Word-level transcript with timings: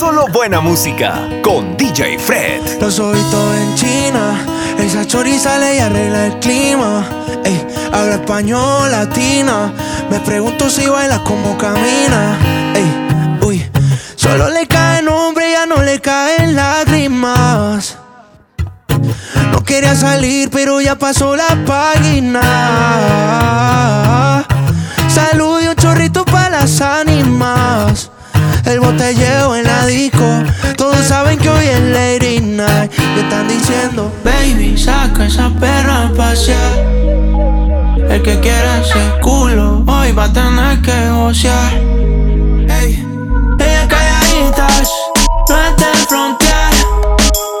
Solo 0.00 0.24
buena 0.32 0.60
música 0.62 1.28
con 1.42 1.76
DJ 1.76 2.18
Fred. 2.18 2.80
Los 2.80 2.98
ojitos 2.98 3.54
en 3.54 3.74
China, 3.74 4.46
esa 4.78 5.06
choriza 5.06 5.58
le 5.58 5.78
arregla 5.78 6.24
el 6.28 6.38
clima. 6.38 7.04
Ey, 7.44 7.66
habla 7.92 8.14
español, 8.14 8.90
latina. 8.90 9.70
Me 10.10 10.18
pregunto 10.20 10.70
si 10.70 10.86
baila 10.86 11.22
como 11.22 11.58
camina. 11.58 12.38
Ey, 12.74 12.90
uy, 13.42 13.70
solo 14.16 14.48
le 14.48 14.66
cae 14.66 15.02
nombre, 15.02 15.50
ya 15.52 15.66
no 15.66 15.82
le 15.82 16.00
caen 16.00 16.56
lágrimas. 16.56 17.98
No 19.52 19.62
quería 19.62 19.94
salir, 19.94 20.48
pero 20.48 20.80
ya 20.80 20.96
pasó 20.96 21.36
la 21.36 21.58
página. 21.66 22.40
Salud 25.08 25.60
y 25.62 25.68
un 25.68 25.76
chorrito 25.76 26.24
para 26.24 26.60
las 26.60 26.80
ánimas. 26.80 28.09
El 28.64 28.80
botelleo 28.80 29.56
en 29.56 29.64
la 29.64 29.86
disco. 29.86 30.24
Todos 30.76 31.04
saben 31.06 31.38
que 31.38 31.48
hoy 31.48 31.66
es 31.66 31.80
Lady 31.80 32.40
Night. 32.40 32.92
Y 33.16 33.20
están 33.20 33.48
diciendo, 33.48 34.12
baby, 34.24 34.76
saca 34.76 35.26
esa 35.26 35.50
perra 35.60 36.06
a 36.06 36.12
pasear. 36.12 36.78
El 38.10 38.22
que 38.22 38.40
quiera 38.40 38.80
ese 38.80 39.20
culo, 39.20 39.84
hoy 39.86 40.12
va 40.12 40.24
a 40.24 40.32
tener 40.32 40.80
que 40.82 41.10
gocear. 41.10 41.74
Ey, 41.74 43.06
ella 43.60 43.88
calladitas, 43.88 44.90
no 45.48 45.56
está 45.56 45.92
en 45.92 46.06
frontear. 46.08 46.72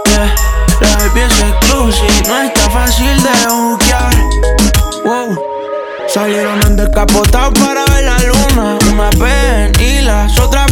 Yeah, 0.06 0.34
la 0.80 0.96
baby 0.96 1.20
es 1.20 1.40
exclusive, 1.40 2.28
no 2.28 2.42
está 2.42 2.70
fácil 2.70 3.22
de 3.22 3.46
buquear. 3.48 4.16
Wow. 5.04 5.38
Salieron 6.12 6.60
en 6.66 6.76
descapotado 6.76 7.52
para 7.52 7.84
ver 7.94 8.04
la 8.04 8.18
luna. 8.18 8.78
Una 8.92 9.10
ven 9.24 9.72
y 9.80 10.00
las 10.02 10.36
otras 10.40 10.69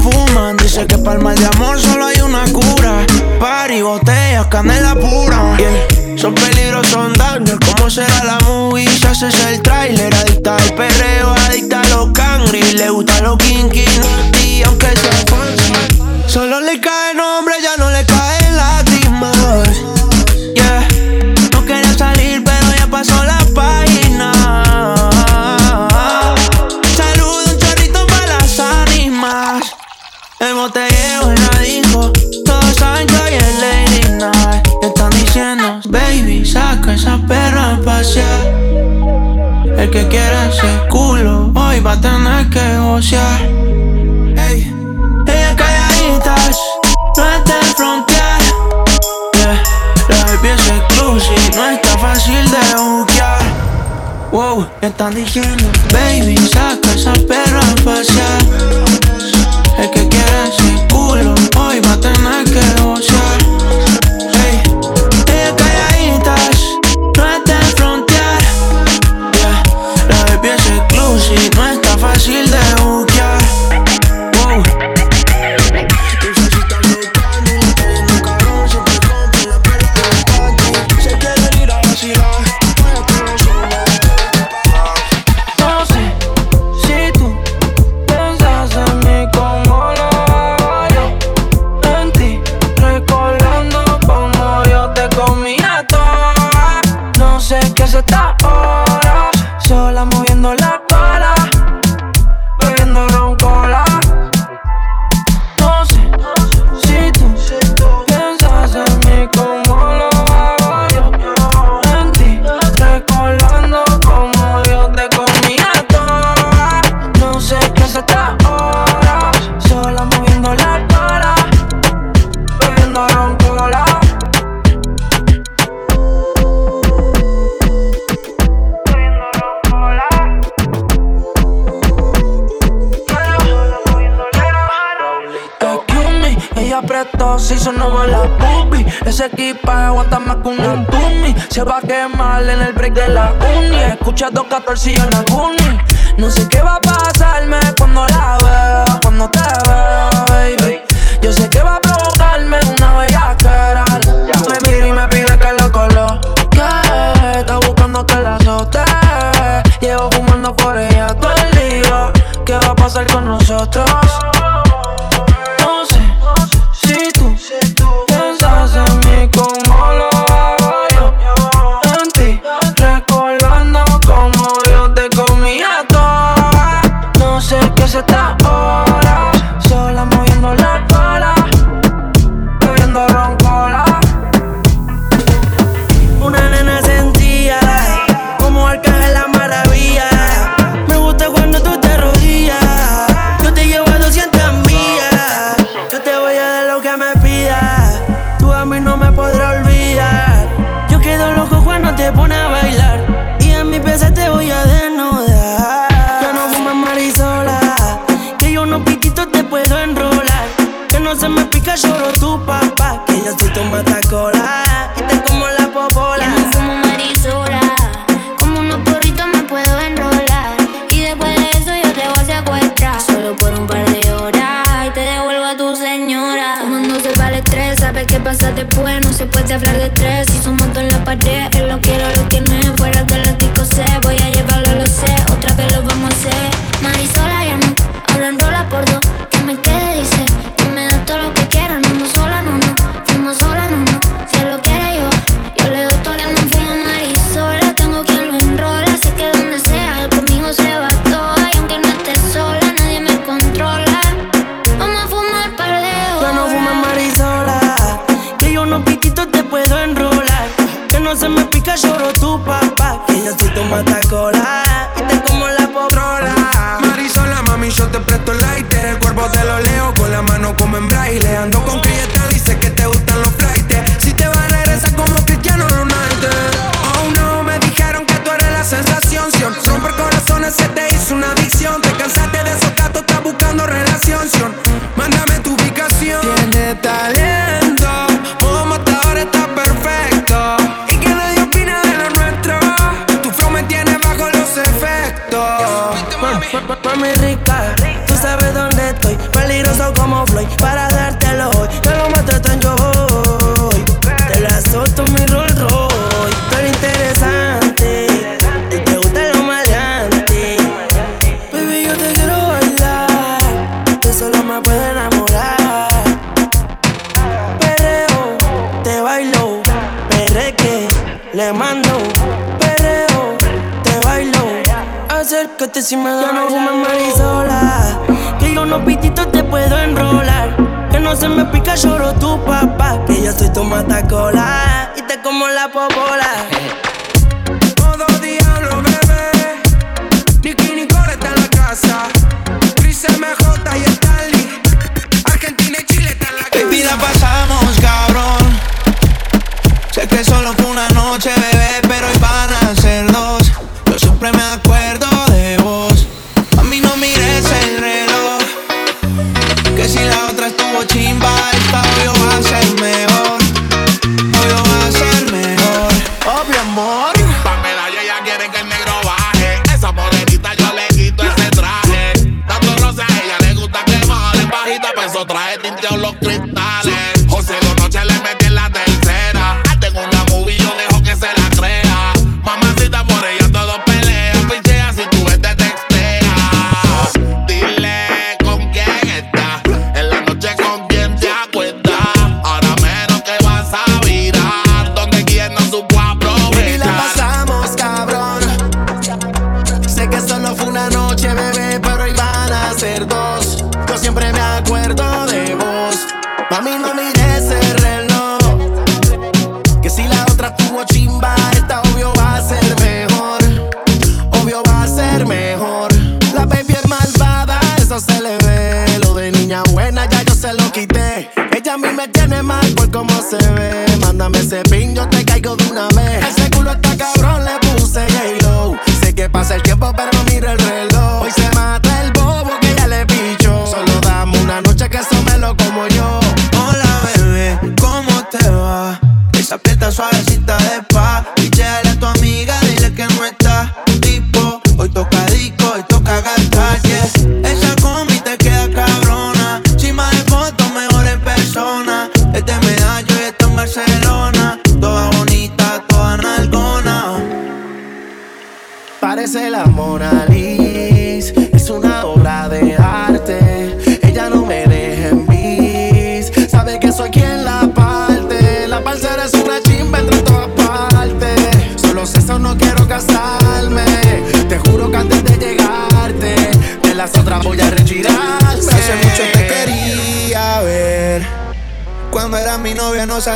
Dice 0.62 0.86
que 0.86 0.98
para 0.98 1.16
el 1.16 1.24
mal 1.24 1.34
de 1.36 1.46
amor 1.46 1.80
solo 1.80 2.06
hay 2.06 2.20
una 2.20 2.44
cura. 2.52 3.06
Party, 3.40 3.80
botellas, 3.80 4.46
canela 4.48 4.94
pura. 4.94 5.56
Son 6.16 6.34
peligros, 6.34 6.86
son 6.88 7.12
daños. 7.14 7.58
¿Cómo 7.64 7.88
será 7.88 8.24
la 8.24 8.38
movie? 8.46 8.86
Si 8.86 9.06
haces 9.06 9.34
el 9.46 9.62
trailer. 9.62 10.14
Adicta 10.14 10.56
al 10.56 10.74
perreo, 10.74 11.34
adicta 11.46 11.80
a 11.80 11.88
los 11.88 12.10
cangri. 12.12 12.62
Le 12.74 12.90
gusta 12.90 13.20
los 13.22 13.38
kinky, 13.38 13.84
y 14.44 14.62
aunque 14.62 14.88
sea 14.88 15.24
falso. 15.26 15.72
Solo 16.26 16.60
le 16.60 16.78
cae 16.80 17.14
esa 36.98 37.16
perra 37.28 37.74
a 37.74 37.80
pasear. 37.80 38.40
El 39.78 39.88
que 39.90 40.08
quiera 40.08 40.48
ese 40.48 40.88
culo, 40.90 41.52
hoy 41.54 41.78
va 41.80 41.92
a 41.92 42.00
tener 42.00 42.50
que 42.50 42.78
gocear. 42.78 43.40
Ey, 44.46 44.74
ella 45.26 45.56
calladitas, 45.56 46.58
no 47.16 47.24
está 47.36 47.54
en 47.60 47.74
frontear. 47.76 48.40
Yeah, 49.34 49.62
la 50.08 50.24
baby 50.24 50.48
es 50.48 50.68
exclusive, 50.68 51.50
no 51.54 51.70
está 51.70 51.98
fácil 51.98 52.44
de 52.50 52.64
buquear. 52.76 53.42
Wow, 54.32 54.66
están 54.80 55.14
diciendo, 55.14 55.64
baby, 55.92 56.36
saca 56.52 56.92
esa 56.94 57.12
perra 57.12 57.60
a 57.60 57.74
pasear. 57.84 58.42
El 59.78 59.90
que 59.90 60.08
quiera 60.08 60.48
ese 60.48 60.67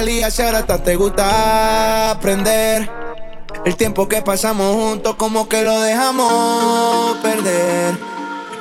salías 0.02 0.36
y 0.36 0.42
ahora 0.42 0.58
hasta 0.58 0.82
te 0.82 0.96
gusta 0.96 2.10
aprender. 2.10 2.90
El 3.64 3.76
tiempo 3.76 4.08
que 4.08 4.20
pasamos 4.20 4.74
juntos 4.74 5.14
como 5.14 5.48
que 5.48 5.62
lo 5.62 5.80
dejamos 5.80 7.18
perder. 7.18 7.96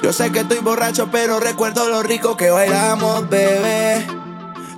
Yo 0.03 0.13
sé 0.13 0.31
que 0.31 0.41
estoy 0.41 0.59
borracho, 0.59 1.09
pero 1.11 1.39
recuerdo 1.39 1.89
lo 1.89 2.03
rico 2.03 2.37
que 2.37 2.51
bailamos, 2.51 3.27
bebé. 3.27 4.05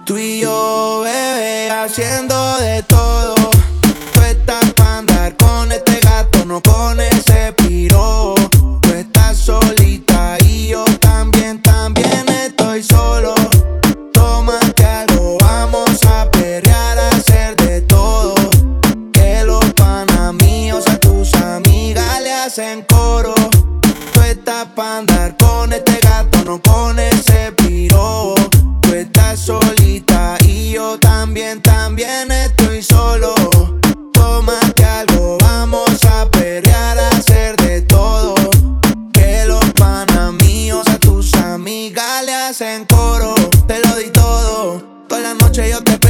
Tú 0.06 0.18
y 0.18 0.40
yo, 0.40 1.02
bebé, 1.04 1.70
haciendo 1.70 2.58
de 2.60 2.83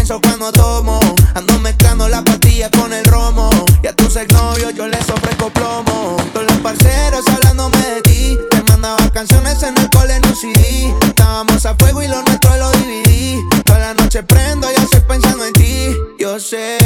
cuando 0.09 0.51
tomo. 0.51 0.99
Ando 1.33 1.59
mezclando 1.59 2.09
la 2.09 2.23
pastilla 2.23 2.69
con 2.71 2.91
el 2.91 3.05
romo. 3.05 3.49
Y 3.81 3.87
a 3.87 3.95
tus 3.95 4.15
exnovios 4.15 4.73
yo 4.75 4.87
les 4.87 5.09
ofrezco 5.09 5.49
plomo. 5.49 6.17
Todos 6.33 6.45
los 6.47 6.57
parceros 6.57 7.25
hablándome 7.27 7.77
de 7.77 8.01
ti. 8.01 8.37
Te 8.49 8.63
mandaba 8.63 9.09
canciones 9.11 9.63
en 9.63 9.77
el 9.77 9.89
cole, 9.89 10.15
en 10.15 10.25
un 10.25 10.35
CD. 10.35 10.93
Estábamos 11.05 11.65
a 11.65 11.75
fuego 11.75 12.03
y 12.03 12.07
lo 12.07 12.21
nuestro 12.23 12.55
lo 12.57 12.71
dividí. 12.71 13.39
Toda 13.63 13.79
la 13.79 13.93
noche 13.93 14.23
prendo 14.23 14.69
y 14.71 14.75
estoy 14.75 15.01
pensando 15.01 15.45
en 15.45 15.53
ti. 15.53 15.95
Yo 16.19 16.39
sé 16.39 16.82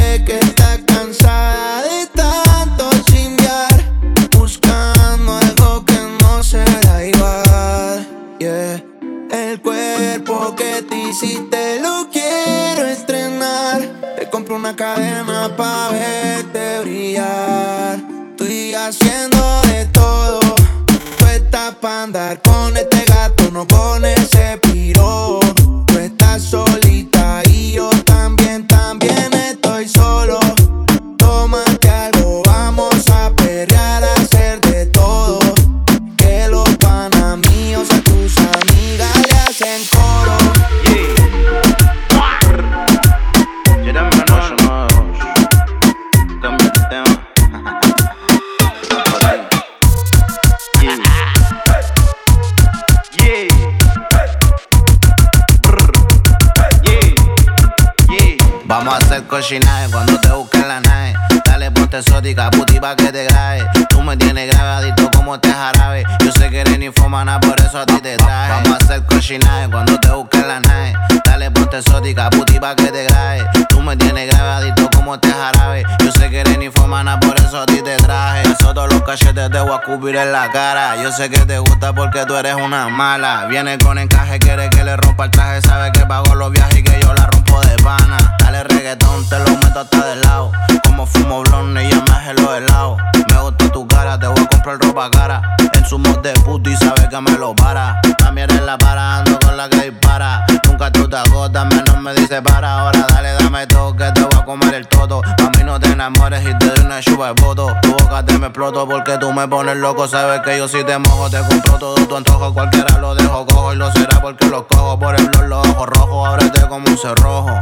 puti 72.14 72.58
pa' 72.58 72.74
que 72.74 72.90
te 72.90 73.04
grabe. 73.04 73.44
Tú 73.68 73.82
me 73.82 73.96
tienes 73.96 74.28
grabadito 74.32 74.88
como 74.94 75.14
este 75.14 75.30
jarabe. 75.30 75.84
Yo 76.02 76.10
sé 76.12 76.30
que 76.30 76.40
eres 76.40 76.62
infomana, 76.62 77.20
por 77.20 77.36
eso 77.36 77.60
a 77.60 77.66
ti 77.66 77.82
te 77.82 77.96
traje. 77.96 78.42
Eso 78.42 78.72
todos 78.72 78.92
los 78.92 79.02
cachetes 79.02 79.50
te 79.50 79.60
voy 79.60 79.72
a 79.72 79.80
cubrir 79.82 80.16
en 80.16 80.32
la 80.32 80.50
cara. 80.50 80.96
Yo 81.02 81.12
sé 81.12 81.28
que 81.28 81.40
te 81.40 81.58
gusta 81.58 81.92
porque 81.92 82.24
tú 82.24 82.34
eres 82.36 82.54
una 82.54 82.88
mala. 82.88 83.46
Viene 83.46 83.78
con 83.78 83.98
encaje, 83.98 84.38
quiere 84.38 84.70
que 84.70 84.84
le 84.84 84.96
rompa 84.96 85.26
el 85.26 85.30
traje. 85.30 85.60
Sabe 85.62 85.92
que 85.92 86.00
pago 86.06 86.34
los 86.34 86.50
viajes 86.50 86.78
y 86.78 86.82
que 86.82 86.98
yo 87.02 87.12
la 87.12 87.26
rompo 87.26 87.60
de 87.60 87.76
pana. 87.82 88.36
Dale 88.38 88.64
reggaetón, 88.64 89.28
te 89.28 89.38
lo 89.40 89.50
meto 89.50 89.80
hasta 89.80 90.06
del 90.06 90.20
lado. 90.22 90.52
Como 90.98 91.06
fumo 91.12 91.42
blonde 91.44 91.84
y 91.84 91.94
me 91.94 92.10
hace 92.10 92.34
los 92.34 92.56
helados. 92.56 92.98
Me 93.28 93.40
gusta 93.40 93.70
tu 93.70 93.86
cara, 93.86 94.18
te 94.18 94.26
voy 94.26 94.42
a 94.42 94.48
comprar 94.48 94.80
ropa 94.80 95.08
cara. 95.08 95.56
En 95.72 95.84
su 95.84 95.96
mod 95.96 96.18
de 96.22 96.32
puto 96.40 96.68
y 96.68 96.76
sabe 96.76 97.08
que 97.08 97.20
me 97.20 97.38
lo 97.38 97.54
para. 97.54 98.00
También 98.18 98.50
en 98.50 98.66
la 98.66 98.76
para, 98.76 99.18
ando 99.18 99.38
con 99.38 99.56
la 99.56 99.68
que 99.68 99.90
dispara. 99.90 100.44
Nunca 100.64 100.90
tú 100.90 101.08
te 101.08 101.16
agotas, 101.16 101.66
menos 101.66 102.02
me 102.02 102.12
dice 102.14 102.42
para. 102.42 102.80
Ahora 102.80 103.06
dale, 103.10 103.32
dame 103.34 103.64
todo, 103.68 103.94
que 103.94 104.10
te 104.10 104.22
voy 104.22 104.40
a 104.40 104.44
comer 104.44 104.74
el 104.74 104.88
toto. 104.88 105.22
A 105.24 105.50
mí 105.56 105.62
no 105.64 105.78
te 105.78 105.86
enamores 105.86 106.42
y 106.42 106.52
te 106.58 106.66
doy 106.66 106.84
una 106.84 107.00
chupa 107.00 107.32
de 107.32 107.42
voto. 107.42 107.76
Tu 107.80 107.92
boca 107.92 108.24
te 108.24 108.36
me 108.36 108.48
exploto 108.48 108.88
porque 108.88 109.18
tú 109.18 109.32
me 109.32 109.46
pones 109.46 109.76
loco. 109.76 110.08
Sabes 110.08 110.40
que 110.40 110.58
yo 110.58 110.66
si 110.66 110.82
te 110.82 110.98
mojo, 110.98 111.30
te 111.30 111.38
compro 111.38 111.78
todo 111.78 111.94
tu 111.94 112.16
antojo. 112.16 112.52
Cualquiera 112.52 112.98
lo 112.98 113.14
dejo 113.14 113.46
cojo 113.46 113.72
y 113.72 113.76
lo 113.76 113.92
será 113.92 114.20
porque 114.20 114.46
lo 114.46 114.66
cojo. 114.66 114.98
Por 114.98 115.14
el 115.14 115.30
los 115.48 115.64
ojos 115.64 115.86
rojos, 115.90 116.28
ábrete 116.28 116.62
como 116.66 116.88
un 116.88 116.98
cerrojo. 116.98 117.60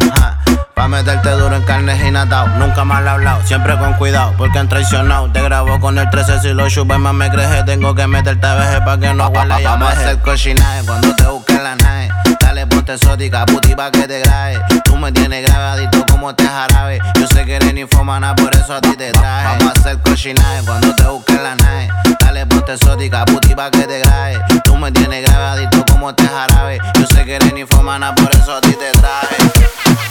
Pa' 0.76 0.88
meterte 0.88 1.30
duro 1.30 1.56
en 1.56 1.62
carne 1.62 1.98
y 2.06 2.10
natao. 2.10 2.48
Nunca 2.58 2.84
mal 2.84 3.08
hablado, 3.08 3.42
siempre 3.46 3.78
con 3.78 3.94
cuidado, 3.94 4.34
porque 4.36 4.58
han 4.58 4.68
traicionado. 4.68 5.32
Te 5.32 5.40
grabo 5.40 5.80
con 5.80 5.96
el 5.96 6.10
13 6.10 6.40
si 6.42 6.48
lo 6.52 6.68
chupes 6.68 6.98
más 6.98 7.14
me 7.14 7.30
crees. 7.30 7.64
Tengo 7.64 7.94
que 7.94 8.06
meterte 8.06 8.46
a 8.46 8.56
veces 8.56 8.80
pa' 8.80 8.98
que 8.98 9.14
no 9.14 9.26
huela 9.28 9.58
ya 9.58 9.70
Vamos 9.70 9.88
a 9.88 9.92
hacer 9.92 10.18
cochinaje 10.20 10.84
cuando 10.84 11.16
te 11.16 11.24
busquen 11.24 11.64
la 11.64 11.76
nave. 11.76 12.10
Dale 12.38 12.66
ponte 12.66 12.92
exótica, 12.92 13.46
puti 13.46 13.74
pa' 13.74 13.90
que 13.90 14.06
te 14.06 14.20
grabe. 14.20 14.60
Tú 14.84 14.96
me 14.98 15.10
tienes 15.12 15.48
grabadito 15.48 16.04
como 16.10 16.28
este 16.28 16.46
jarabe. 16.46 17.00
Yo 17.18 17.26
sé 17.26 17.46
que 17.46 17.56
eres 17.56 17.74
infomana, 17.74 18.36
por 18.36 18.54
eso 18.54 18.74
a 18.74 18.80
ti 18.82 18.94
te 18.96 19.12
traje. 19.12 19.56
Vamos 19.58 19.74
a 19.74 19.80
hacer 19.80 19.98
cochinaje 20.02 20.62
cuando 20.66 20.94
te 20.94 21.04
busquen 21.04 21.42
la 21.42 21.54
nave. 21.54 21.88
Dale 22.20 22.44
ponte 22.44 22.74
exótica, 22.74 23.24
puti 23.24 23.54
pa' 23.54 23.70
que 23.70 23.84
te 23.84 24.00
grabe. 24.00 24.38
Tú 24.62 24.76
me 24.76 24.92
tienes 24.92 25.26
grabadito 25.26 25.86
como 25.86 26.10
este 26.10 26.28
jarabe. 26.28 26.80
Yo 27.00 27.06
sé 27.06 27.24
que 27.24 27.36
eres 27.36 27.56
infomana, 27.56 28.14
por 28.14 28.30
eso 28.34 28.56
a 28.56 28.60
ti 28.60 28.76
te 28.76 28.92
traje. 29.00 30.05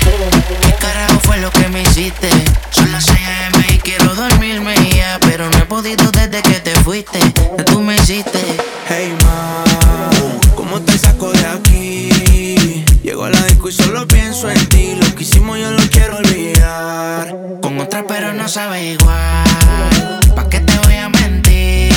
¿Qué 0.00 0.74
carajo 0.78 1.20
fue 1.24 1.38
lo 1.38 1.50
que 1.50 1.68
me 1.68 1.82
hiciste? 1.82 2.28
Son 2.70 2.90
las 2.92 3.04
6 3.06 3.18
am 3.52 3.62
y 3.68 3.78
quiero 3.78 4.14
dormirme 4.14 4.74
ya, 4.94 5.18
pero 5.20 5.48
no 5.50 5.58
he 5.58 5.66
podido 5.66 6.10
desde 6.10 6.42
que 6.42 6.60
te 6.60 6.74
fuiste. 6.80 7.18
Ya 7.56 7.64
tú 7.64 7.80
me 7.80 7.96
hiciste. 7.96 8.38
Hey 8.88 9.14
ma, 9.22 9.64
¿cómo 10.54 10.80
te 10.80 10.96
saco 10.98 11.30
de 11.32 11.46
aquí? 11.46 12.84
Llego 13.02 13.24
a 13.24 13.30
la 13.30 13.42
disco 13.44 13.68
y 13.68 13.72
solo 13.72 14.06
pienso 14.06 14.50
en 14.50 14.66
ti. 14.68 14.94
Lo 15.00 15.14
que 15.14 15.22
hicimos 15.22 15.58
yo 15.58 15.70
lo 15.70 15.82
quiero 15.90 16.16
olvidar. 16.18 17.34
Con 17.62 17.78
otra 17.80 18.04
pero 18.06 18.32
no 18.32 18.48
sabe 18.48 18.92
igual. 18.92 20.20
¿Pa' 20.34 20.48
qué 20.48 20.60
te 20.60 20.78
voy 20.78 20.96
a 20.96 21.08
mentir? 21.08 21.89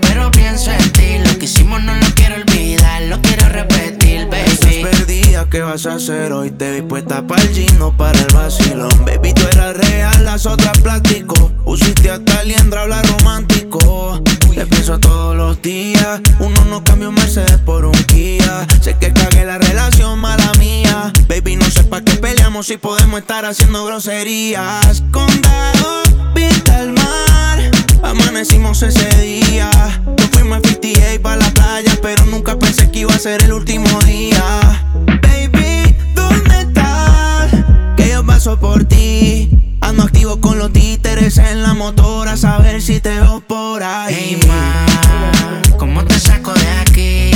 Pero 0.00 0.30
pienso 0.30 0.70
en 0.70 0.92
ti. 0.92 1.18
Lo 1.24 1.38
que 1.38 1.44
hicimos 1.44 1.82
no 1.82 1.94
lo 1.94 2.06
quiero 2.14 2.36
olvidar, 2.36 3.02
lo 3.02 3.20
quiero 3.20 3.48
repetir, 3.48 4.26
baby. 4.28 4.50
Estás 4.50 4.74
perdida, 4.74 5.48
¿qué 5.50 5.60
vas 5.60 5.86
a 5.86 5.94
hacer 5.94 6.32
hoy? 6.32 6.50
Te 6.50 6.72
vi 6.72 6.82
puesta 6.82 7.26
para 7.26 7.42
el 7.42 7.50
gino, 7.50 7.96
para 7.96 8.18
el 8.18 8.32
vacilón. 8.32 9.04
Baby, 9.04 9.32
tú 9.34 9.42
eras 9.46 9.76
real, 9.76 10.24
las 10.24 10.46
otras 10.46 10.78
plástico. 10.80 11.50
Pusiste 11.64 12.10
hasta 12.10 12.42
liendra, 12.44 12.82
habla 12.82 13.02
romántico. 13.02 14.22
Te 14.54 14.66
pienso 14.66 14.98
todos 14.98 15.36
los 15.36 15.60
días. 15.60 16.20
Uno 16.38 16.64
no 16.66 16.82
cambia 16.84 17.08
un 17.08 17.14
Mercedes 17.16 17.58
por 17.58 17.84
un 17.84 18.04
Kia. 18.04 18.66
Sé 18.80 18.96
que 18.98 19.12
cagué 19.12 19.44
la 19.44 19.58
relación, 19.58 20.18
mala 20.20 20.52
mía. 20.58 21.12
Baby, 21.28 21.56
no 21.56 21.64
sé 21.66 21.84
pa' 21.84 22.02
qué 22.02 22.14
peleamos 22.14 22.66
si 22.66 22.76
podemos 22.76 23.20
estar 23.20 23.44
haciendo 23.44 23.84
groserías. 23.84 25.02
Condado, 25.10 26.02
vista 26.34 26.76
al 26.76 26.92
mar. 26.92 27.73
Amanecimos 28.02 28.82
ese 28.82 29.08
día. 29.20 29.70
Nos 30.18 30.26
fuimos 30.30 30.58
a 30.58 30.68
58 30.68 31.22
para 31.22 31.36
la 31.36 31.50
playa, 31.50 31.98
pero 32.02 32.24
nunca 32.26 32.58
pensé 32.58 32.90
que 32.90 33.00
iba 33.00 33.14
a 33.14 33.18
ser 33.18 33.42
el 33.44 33.52
último 33.52 33.88
día. 34.02 34.84
Baby, 35.22 35.96
¿dónde 36.14 36.60
estás? 36.60 37.50
Que 37.96 38.10
yo 38.10 38.24
paso 38.24 38.58
por 38.58 38.84
ti. 38.84 39.50
Ando 39.80 40.02
activo 40.04 40.40
con 40.40 40.58
los 40.58 40.72
títeres 40.72 41.38
en 41.38 41.62
la 41.62 41.74
motora, 41.74 42.32
a 42.32 42.36
saber 42.36 42.80
si 42.80 43.00
te 43.00 43.10
veo 43.20 43.40
por 43.46 43.82
ahí. 43.82 44.14
Hey, 44.16 44.40
ma, 44.48 45.76
¿cómo 45.76 46.04
te 46.04 46.18
saco 46.18 46.52
de 46.54 46.68
aquí? 46.80 47.30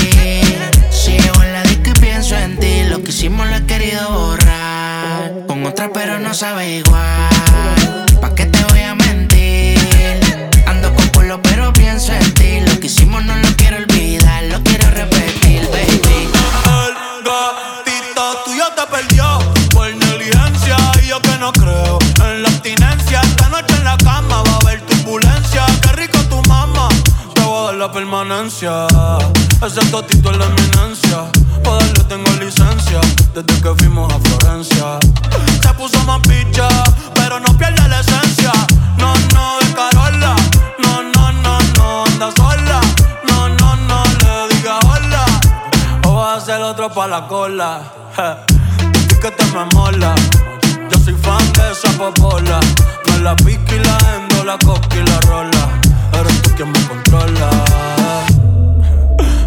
Si 0.91 1.13
llego 1.13 1.43
en 1.43 1.53
la 1.53 1.63
disco 1.63 1.93
pienso 2.01 2.37
en 2.37 2.59
ti, 2.59 2.85
lo 2.89 3.03
que 3.03 3.11
hicimos 3.11 3.47
lo 3.49 3.57
he 3.57 3.67
querido 3.67 4.11
borrar. 4.11 5.47
Con 5.47 5.65
otra, 5.67 5.91
pero 5.93 6.19
no 6.19 6.33
sabe 6.33 6.79
igual. 6.79 8.07
¿Pa' 8.21 8.35
qué 8.35 8.47
te 8.47 8.65
voy 8.65 8.81
a 8.81 8.95
mentir? 8.95 9.08
Lo 11.99 12.79
que 12.79 12.87
hicimos 12.87 13.25
no 13.25 13.35
lo 13.35 13.49
quiero 13.57 13.79
olvidar, 13.79 14.45
lo 14.45 14.63
quiero 14.63 14.89
repetir, 14.91 15.69
baby. 15.69 16.29
El 16.71 17.25
gatito 17.25 18.45
tuyo 18.45 18.67
te 18.77 18.87
perdió 18.87 19.41
por 19.73 19.93
negligencia 19.93 20.77
y 21.03 21.09
yo 21.09 21.21
que 21.21 21.37
no 21.39 21.53
creo 21.53 21.99
en 22.25 22.45
la 22.45 22.51
abstinencia. 22.51 23.21
Esta 23.21 23.49
noche 23.49 23.75
en 23.75 23.83
la 23.83 23.97
cama 23.97 24.45
va 24.45 24.53
a 24.53 24.57
haber 24.59 24.81
turbulencia. 24.83 25.67
Qué 25.83 25.93
rico 25.97 26.21
tu 26.31 26.41
mamá, 26.49 26.89
te 27.35 27.41
voy 27.41 27.59
a 27.59 27.67
dar 27.67 27.75
la 27.75 27.91
permanencia. 27.91 28.87
Ese 29.67 29.85
totito 29.91 30.31
es 30.31 30.37
la 30.37 30.47
eminencia. 30.47 31.25
Para 31.65 31.79
darle 31.79 32.05
tengo 32.05 32.31
licencia 32.39 33.01
desde 33.35 33.61
que 33.61 33.75
fuimos 33.77 34.13
a 34.13 34.21
Florencia. 34.21 35.01
Se 35.61 35.75
puso 35.75 36.01
más 36.05 36.21
picha, 36.21 36.38
pa' 46.95 47.07
la 47.07 47.27
cola. 47.27 47.81
Je, 48.17 49.19
que 49.21 49.31
te 49.31 49.45
me 49.47 49.65
mola. 49.75 50.15
Yo 50.91 50.99
soy 51.05 51.15
fan 51.15 51.53
de 51.53 51.73
esa 51.73 51.91
popola. 51.99 52.61
Me 53.07 53.19
la 53.19 53.35
pica 53.37 53.75
y 53.75 53.79
la 53.79 53.99
endo, 54.15 54.45
la 54.45 54.59
coca 54.59 54.97
y 54.97 55.03
la 55.03 55.21
rola. 55.23 55.69
Eres 56.19 56.43
tú 56.43 56.51
quien 56.57 56.71
me 56.73 56.81
controla. 56.87 57.51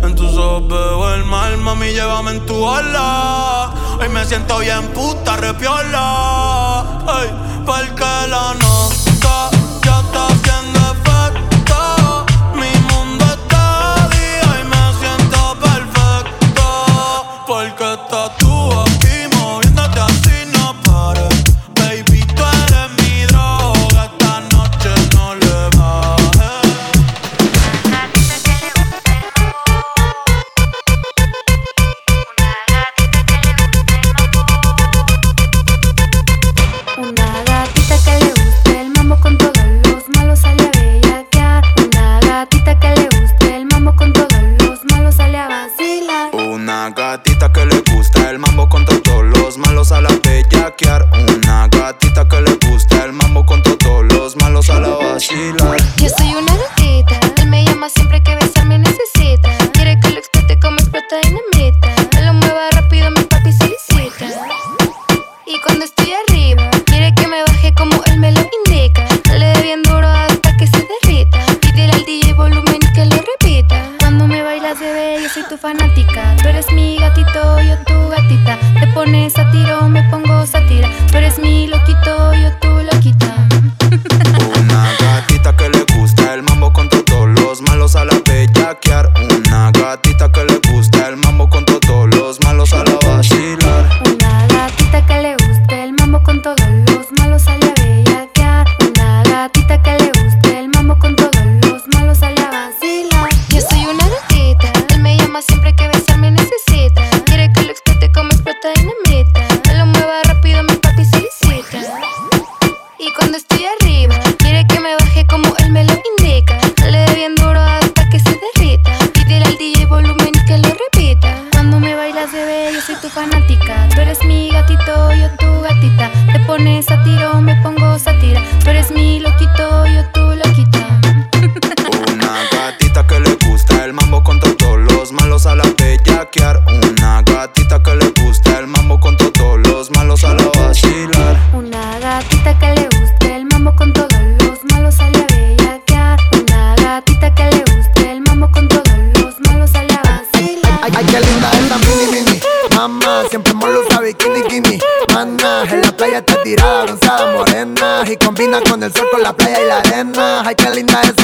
En 0.04 0.16
tus 0.16 0.38
ojos 0.38 0.68
veo 0.68 1.14
el 1.16 1.26
mal, 1.26 1.58
mami, 1.58 1.92
llévame 1.94 2.32
en 2.32 2.46
tu 2.46 2.56
ola. 2.56 3.72
Hoy 4.00 4.10
me 4.10 4.26
siento 4.26 4.60
bien 4.60 4.88
puta, 4.94 5.38
repiola. 5.38 6.82
Ay, 7.08 7.30
porque 7.66 8.28
la 8.30 8.54
nota 8.54 9.01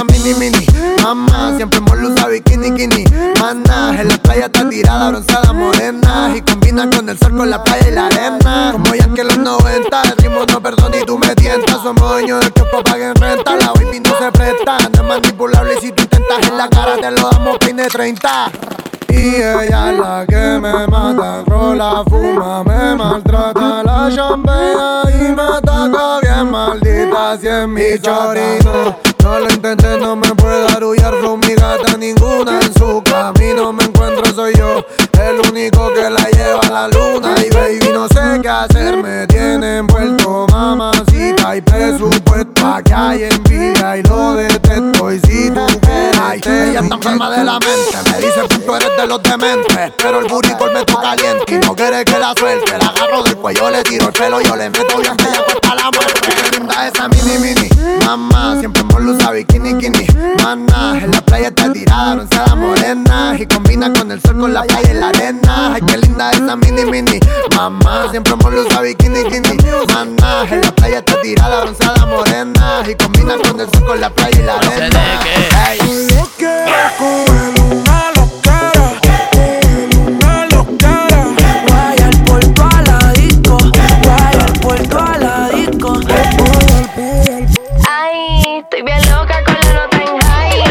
mini 0.07 0.33
mini. 0.33 0.65
Mamá, 1.03 1.53
siempre 1.55 1.79
hemos 1.79 2.11
usado 2.11 2.29
bikini, 2.29 2.73
kini. 2.75 3.03
Mana, 3.39 3.99
en 3.99 4.07
la 4.07 4.17
playa 4.17 4.45
está 4.45 4.67
tirada, 4.69 5.09
bronceada, 5.09 5.53
morena. 5.53 6.33
Y 6.35 6.41
combina 6.41 6.89
con 6.89 7.07
el 7.09 7.17
sol, 7.17 7.35
con 7.35 7.49
la 7.49 7.63
playa 7.63 7.87
y 7.87 7.91
la 7.91 8.07
arena. 8.07 8.69
Como 8.71 8.93
ya 8.95 9.07
que 9.13 9.23
los 9.23 9.37
90, 9.37 10.01
el 10.03 10.17
ritmo 10.17 10.45
no 10.45 10.61
perdona 10.61 10.97
y 10.97 11.05
tú 11.05 11.17
me 11.17 11.35
tientas. 11.35 11.81
Somos 11.81 12.09
dueños 12.09 12.39
del 12.41 12.53
que 12.53 12.63
paguen 12.83 13.15
renta. 13.15 13.55
La 13.55 13.71
baby 13.73 13.99
no 13.99 14.11
se 14.17 14.31
presta, 14.31 14.77
no 14.89 15.01
es 15.01 15.07
manipulable. 15.07 15.75
Y 15.77 15.81
si 15.81 15.91
tú 15.91 16.03
intentas 16.03 16.47
en 16.47 16.57
la 16.57 16.69
cara, 16.69 16.97
te 16.97 17.11
lo 17.11 17.29
damos 17.29 17.57
peine 17.59 17.87
30. 17.87 18.51
Y 19.09 19.35
ella 19.35 19.91
es 19.91 19.99
la 19.99 20.25
que 20.27 20.59
me 20.59 20.87
mata, 20.87 21.43
rola, 21.47 22.03
fuma, 22.09 22.63
me 22.63 22.95
maltrata 22.95 23.83
la 23.83 24.09
champea 24.13 25.03
y 25.07 25.31
me 25.33 25.41
ataca 25.41 26.19
bien 26.21 26.51
maldita 26.51 27.37
si 27.39 27.47
es 27.47 27.67
mi 27.67 27.99
chorino. 27.99 28.97
No 29.23 29.39
lo 29.39 29.49
intenté, 29.49 29.97
no 29.99 30.15
me 30.15 30.33
puede 30.35 30.67
arullar 30.73 31.13
con 31.21 31.39
mi 31.41 31.53
gata 31.53 31.97
ninguna 31.97 32.59
en 32.61 32.73
su 32.75 33.03
camino 33.03 33.73
me 33.73 33.83
encuentro 33.83 34.25
soy 34.33 34.53
yo, 34.55 34.85
el 35.21 35.49
único 35.49 35.91
que 35.93 36.09
la 36.09 36.29
lleva 36.29 36.59
a 36.61 36.69
la 36.69 36.87
luna 36.87 37.35
y 37.45 37.49
baby 37.53 37.91
no 37.93 38.07
sé 38.07 38.39
qué 38.41 38.47
hacer, 38.47 39.03
me 39.03 39.27
tiene 39.27 39.79
envuelto 39.79 40.47
mamacita 40.49 41.57
y 41.57 41.61
presupuesto, 41.61 42.46
aquí 42.75 42.93
hay 42.93 43.23
envidia 43.23 43.97
y 43.97 44.03
lo 44.03 44.33
detesto 44.33 45.11
y 45.11 45.19
si 45.19 45.49
tú 45.51 45.65
quieres, 45.81 46.45
ella 46.45 46.79
está 46.79 46.95
enferma 46.95 47.29
de 47.31 47.43
la 47.43 47.59
mente, 47.59 48.11
me 48.11 48.17
dice 48.17 48.41
que 48.49 48.57
tú 48.59 48.75
eres 48.75 48.97
de 48.97 49.07
los 49.07 49.23
dementes, 49.23 49.91
pero 49.97 50.19
el 50.19 50.27
burrito 50.27 50.65
me 50.73 50.83
toca 50.83 51.01
caliente 51.01 51.53
y 51.53 51.65
no 51.65 51.75
quiere 51.75 52.03
que 52.03 52.19
la 52.19 52.33
suelte, 52.37 52.77
la 52.77 52.87
agarro 52.87 53.23
del 53.23 53.37
cuello, 53.37 53.69
le 53.69 53.83
tiro 53.83 54.07
el 54.07 54.13
pelo, 54.13 54.41
yo 54.41 54.55
le 54.55 54.69
meto 54.69 54.97
bien 54.99 55.13
ella 55.19 55.43
cuesta 55.45 55.75
la 55.75 55.91
muerte, 55.91 56.29
qué 56.51 56.57
linda 56.57 56.87
esa 56.87 57.07
mini 57.07 57.37
mini, 57.37 57.69
mamá 58.05 58.57
siempre 58.59 58.81
hemos 58.81 58.97
usa 59.07 59.31
bikini, 59.31 59.77
kini. 59.77 60.07
Mana, 60.43 60.99
en 61.01 61.11
la 61.11 61.21
playa 61.21 61.47
está 61.49 61.71
tirada, 61.71 62.15
bronceada 62.15 62.55
morena. 62.55 63.35
Y 63.37 63.45
combina 63.45 63.91
con 63.93 64.11
el 64.11 64.21
sol, 64.21 64.37
con 64.39 64.53
la 64.53 64.63
playa 64.63 64.91
y 64.91 64.93
la 64.93 65.09
arena. 65.09 65.73
Ay, 65.73 65.81
qué 65.81 65.97
linda 65.97 66.31
esa 66.31 66.55
mini, 66.55 66.85
mini. 66.85 67.19
Mamá, 67.55 68.07
siempre 68.11 68.33
hemos 68.33 68.65
usa 68.65 68.81
bikini, 68.81 69.23
kini. 69.25 69.57
Mana, 69.93 70.45
en 70.49 70.61
la 70.61 70.71
playa 70.71 70.99
está 70.99 71.21
tirada, 71.21 71.61
bronceada 71.61 72.05
morena. 72.05 72.56
Y 72.87 72.95
combina 72.95 73.35
con 73.37 73.59
el 73.59 73.69
sol, 73.69 73.85
con 73.85 73.99
la 73.99 74.09
playa 74.09 74.39
y 74.39 74.43
la 74.43 74.53
arena. 74.55 75.19
Hey. 75.65 75.79
Yo 76.09 76.29
quiero 76.37 76.63
una 77.71 78.11
loquera, 78.15 78.85
una 80.07 80.45
loquera. 80.45 81.19
Guaya 81.67 82.07
el 82.07 82.17
puerto 82.23 82.63
a 82.63 82.81
la 82.83 82.97
disco, 83.13 83.57
guaya 84.03 84.45
el 84.45 84.53
puerto 84.59 84.97
a 84.99 85.17
la 85.17 85.49
disco. 85.49 85.99
Ay, 87.89 88.15
estoy 88.59 88.81
bien 88.83 89.01
loca 89.09 89.43
con 89.45 89.55
la 89.55 89.73
nota 89.73 89.97
en 89.97 90.15
high. 90.21 90.61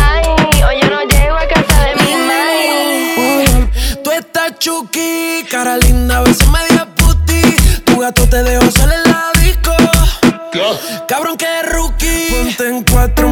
Ay, 0.00 0.26
hoy 0.62 0.76
yo 0.80 0.88
no 0.88 1.00
llego 1.02 1.36
a 1.36 1.46
casa 1.46 1.76
de 1.82 1.92
mi 1.96 2.12
mai. 2.28 3.70
Tú 4.02 4.10
estás 4.10 4.58
chuki, 4.58 5.44
cara 5.50 5.76
linda, 5.76 6.20
beso 6.22 6.46
media 6.50 6.86
puti. 6.96 7.42
Tu 7.84 7.98
gato 7.98 8.26
te 8.28 8.42
dejó 8.42 8.70
salir 8.70 8.93
en 12.64 12.82
cuatro, 12.82 13.23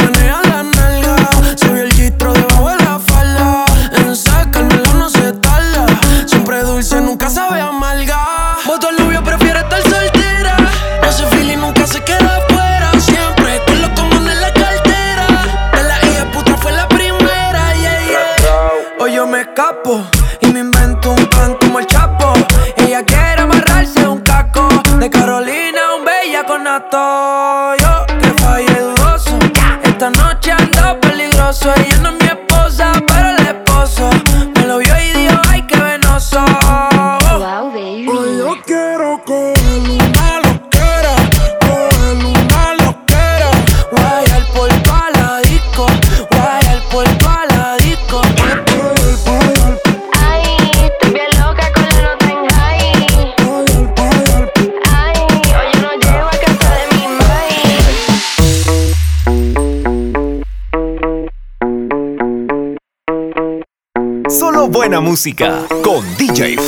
buena 64.92 65.08
música 65.08 65.66
con 65.82 66.04
DJ 66.18 66.58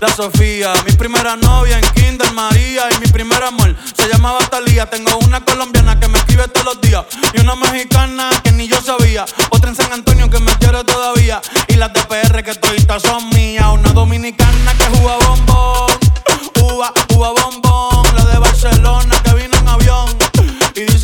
la 0.00 0.08
Sofía. 0.08 0.72
Mi 0.86 0.92
primera 0.92 1.36
novia 1.36 1.78
en 1.78 1.84
Kinder 1.92 2.32
María 2.32 2.88
y 2.96 3.00
mi 3.00 3.06
primer 3.08 3.42
amor 3.42 3.76
se 3.94 4.08
llamaba 4.08 4.38
Talía. 4.50 4.86
Tengo 4.86 5.18
una 5.18 5.44
colombiana 5.44 6.00
que 6.00 6.08
me 6.08 6.16
escribe 6.16 6.48
todos 6.48 6.74
los 6.74 6.80
días 6.80 7.04
y 7.34 7.40
una 7.40 7.54
mexicana 7.54 8.30
que 8.42 8.52
ni 8.52 8.66
yo 8.66 8.80
sabía. 8.80 9.26
Otra 9.50 9.68
en 9.68 9.76
San 9.76 9.92
Antonio 9.92 10.30
que 10.30 10.38
me 10.40 10.52
quiere 10.52 10.82
todavía 10.84 11.42
y 11.68 11.74
las 11.74 11.92
de 11.92 12.00
PR 12.04 12.42
que 12.42 12.54
toditas 12.54 13.02
son 13.02 13.28
mías. 13.28 13.66
Una 13.74 13.92
dominicana 13.92 14.72
que 14.78 15.02
uva 15.02 15.18
bombón. 15.18 15.98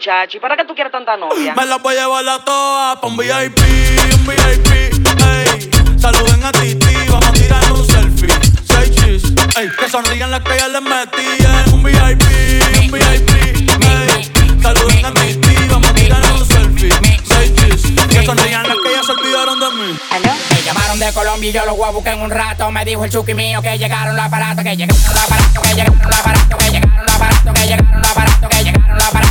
Muchacho. 0.00 0.38
¿Y 0.38 0.40
para 0.40 0.56
qué 0.56 0.64
tú 0.64 0.74
quieres 0.74 0.90
tanta 0.90 1.14
novia? 1.14 1.54
Me 1.54 1.66
la 1.66 1.76
voy 1.76 1.94
a 1.94 2.00
llevar 2.00 2.26
a 2.26 2.42
todas 2.42 2.96
pa' 3.00 3.06
un 3.06 3.18
VIP, 3.18 3.60
un 4.14 4.26
VIP, 4.26 4.72
ey. 4.72 5.70
Saluden 6.00 6.42
a 6.42 6.52
Titi, 6.52 6.94
vamos 7.06 7.26
a 7.26 7.32
tirar 7.32 7.72
un 7.72 7.86
selfie. 7.86 8.28
Seis 8.64 8.90
chis, 8.96 9.22
ey. 9.58 9.68
Que 9.78 9.90
sonrían 9.90 10.30
las 10.30 10.40
que 10.40 10.56
ya 10.56 10.68
les 10.68 10.80
metí 10.80 11.44
en 11.44 11.74
un 11.74 11.82
VIP, 11.82 12.22
un 12.80 12.90
VIP, 12.90 13.30
ey. 13.84 14.32
Saluden 14.62 15.04
a 15.04 15.12
Titi, 15.12 15.68
vamos 15.68 15.90
a 15.90 15.92
tirar 15.92 16.32
un 16.32 16.46
selfie. 16.46 16.90
Seis 17.28 17.54
chis, 17.56 17.92
que 18.08 18.24
sonrían 18.24 18.62
las 18.66 18.78
que 18.82 18.94
ya 18.96 19.02
se 19.02 19.12
olvidaron 19.12 19.60
de 19.60 19.70
mí. 19.70 19.98
Me 20.50 20.62
llamaron 20.62 20.98
de 20.98 21.12
Colombia 21.12 21.50
y 21.50 21.52
yo 21.52 21.66
los 21.66 21.76
voy 21.76 21.88
a 21.88 21.90
buscar 21.90 22.14
en 22.14 22.22
un 22.22 22.30
rato. 22.30 22.70
Me 22.70 22.86
dijo 22.86 23.04
el 23.04 23.10
chuki 23.10 23.34
mío 23.34 23.60
que 23.60 23.76
llegaron 23.76 24.16
los 24.16 24.24
aparatos, 24.24 24.64
que 24.64 24.76
llegaron 24.76 24.96
los 24.96 25.24
aparatos, 25.24 25.62
que 25.62 25.74
llegaron 25.74 25.98
los 25.98 26.18
aparatos, 26.18 26.56
que 26.58 26.70
llegaron 26.70 27.04
los 27.04 27.14
aparatos, 27.14 27.52
que 27.52 27.66
llegaron 27.66 28.00
los 28.00 28.10
aparatos, 28.10 28.48
que 28.48 28.64
llegaron 28.64 28.94
los 28.96 29.04
aparatos 29.04 29.29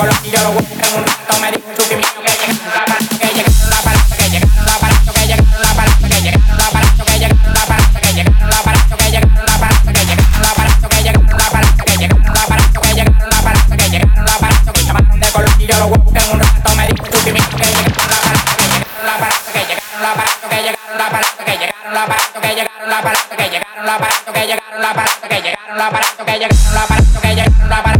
Colombia, 0.00 0.32
yo 0.32 0.42
lo 0.42 0.52
voy 0.52 0.64
a 0.64 1.19
aparato 24.30 24.32
que 24.32 24.46
llegaron 24.46 24.80
los 24.80 24.90
aparatos 24.90 25.28
que 25.28 25.42
llegaron 25.42 25.76
los 25.76 25.86
aparatos 25.86 26.26
que 26.26 26.32
llegaron 26.32 26.58
los 26.72 26.82
aparatos 26.82 27.20
que 27.20 27.28
llegaron 27.28 27.68
los 27.68 27.78
aparatos. 27.78 27.99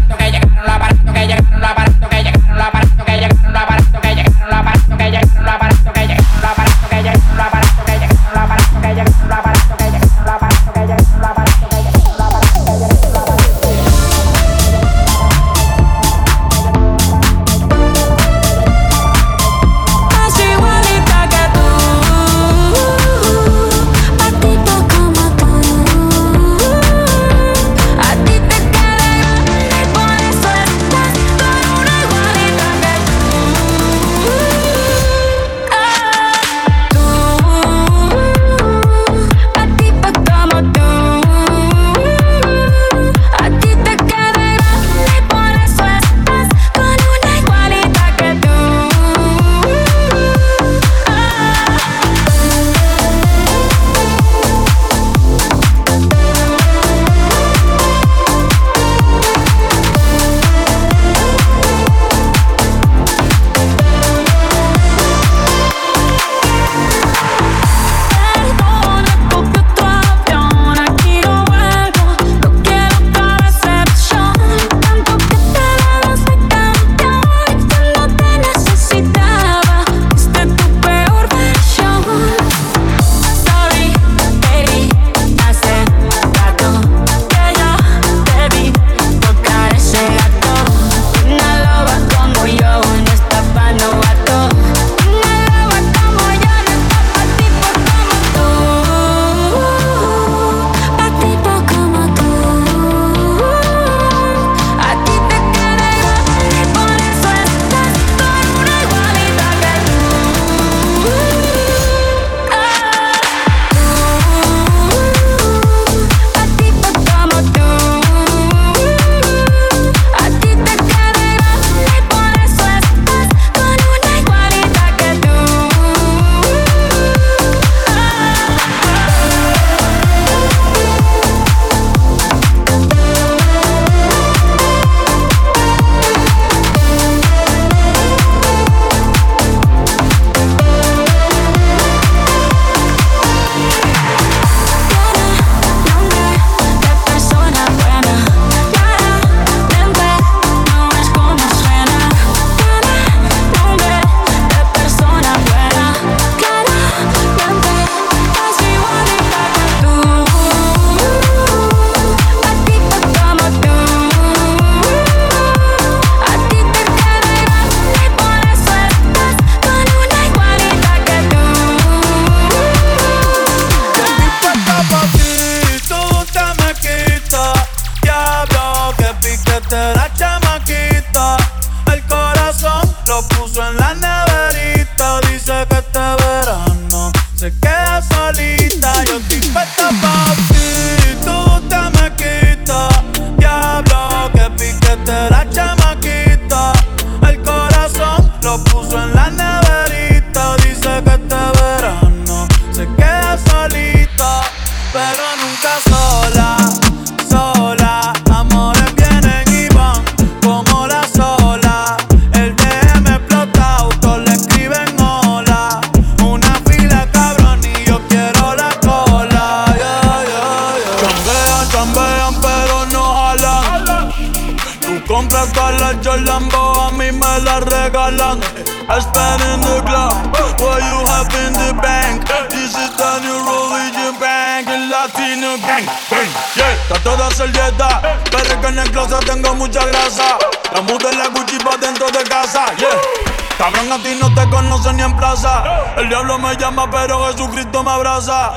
Me 246.51 246.57
llama, 246.57 246.91
pero 246.91 247.27
Jesucristo 247.27 247.83
me 247.85 247.91
abraza. 247.91 248.51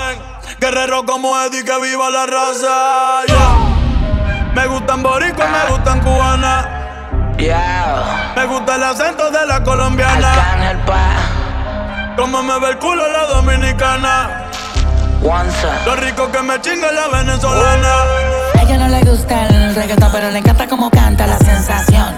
Guerrero 0.59 1.05
como 1.05 1.39
Eddie, 1.41 1.63
que 1.63 1.79
viva 1.79 2.09
la 2.09 2.25
raza. 2.25 3.25
Yeah. 3.27 4.51
Me 4.55 4.67
gustan 4.67 5.03
boricua, 5.03 5.45
me 5.47 5.71
gustan 5.71 5.99
cubanas. 6.01 6.65
Yeah. 7.37 8.33
Me 8.35 8.45
gusta 8.45 8.75
el 8.75 8.83
acento 8.83 9.29
de 9.29 9.45
la 9.45 9.63
colombiana. 9.63 10.83
Como 12.17 12.41
me 12.41 12.59
ve 12.59 12.69
el 12.69 12.77
culo 12.79 13.07
la 13.11 13.25
dominicana. 13.25 14.49
Lo 15.85 15.95
rico 15.95 16.31
que 16.31 16.41
me 16.41 16.59
chinga 16.61 16.91
la 16.91 17.07
venezolana. 17.09 17.93
A 18.57 18.61
ella 18.61 18.77
no 18.77 18.87
le 18.87 19.01
gusta 19.03 19.47
el 19.47 19.75
reggaetón, 19.75 20.11
pero 20.11 20.31
le 20.31 20.39
encanta 20.39 20.67
como 20.67 20.89
canta 20.89 21.27
la 21.27 21.37
sensación. 21.37 22.15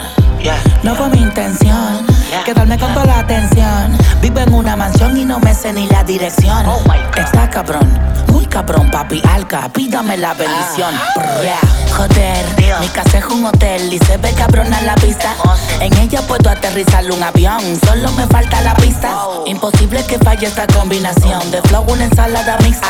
No 0.83 0.95
fue 0.95 1.09
mi 1.09 1.21
intención 1.21 2.14
quedarme 2.45 2.77
con 2.77 2.93
toda 2.93 3.05
la 3.05 3.19
atención. 3.19 3.97
Vivo 4.21 4.39
en 4.39 4.53
una 4.53 4.75
mansión 4.75 5.17
y 5.17 5.25
no 5.25 5.39
me 5.39 5.53
sé 5.53 5.73
ni 5.73 5.87
la 5.87 6.03
dirección. 6.03 6.65
Oh 6.67 6.79
Está 7.17 7.49
cabrón, 7.49 7.91
muy 8.27 8.45
cabrón, 8.45 8.91
papi 8.91 9.21
alca. 9.31 9.67
Pídame 9.73 10.15
la 10.15 10.33
bendición. 10.35 10.93
Ah. 10.93 11.59
joder, 11.97 12.45
mi 12.79 12.87
casa 12.89 13.17
es 13.17 13.25
un 13.25 13.45
hotel 13.45 13.91
y 13.91 13.97
se 13.99 14.17
ve 14.17 14.31
cabrón 14.33 14.71
a 14.73 14.81
la 14.81 14.95
vista. 14.95 15.33
En 15.79 15.91
ella 15.97 16.21
puedo 16.21 16.49
aterrizar 16.49 17.09
un 17.11 17.23
avión, 17.23 17.59
solo 17.83 18.11
me 18.11 18.27
falta 18.27 18.61
la 18.61 18.75
pista. 18.75 19.17
Imposible 19.47 20.05
que 20.05 20.19
falle 20.19 20.45
esta 20.45 20.67
combinación 20.67 21.49
de 21.49 21.61
flow, 21.63 21.83
una 21.87 22.05
ensalada 22.05 22.57
mixta. 22.61 22.87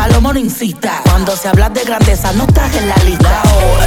Palomo 0.00 0.32
no. 0.32 0.40
Cuando 1.04 1.36
se 1.36 1.48
habla 1.48 1.68
de 1.68 1.84
grandeza, 1.84 2.32
no 2.32 2.44
estás 2.44 2.74
en 2.74 2.88
la 2.88 2.96
lista. 3.04 3.42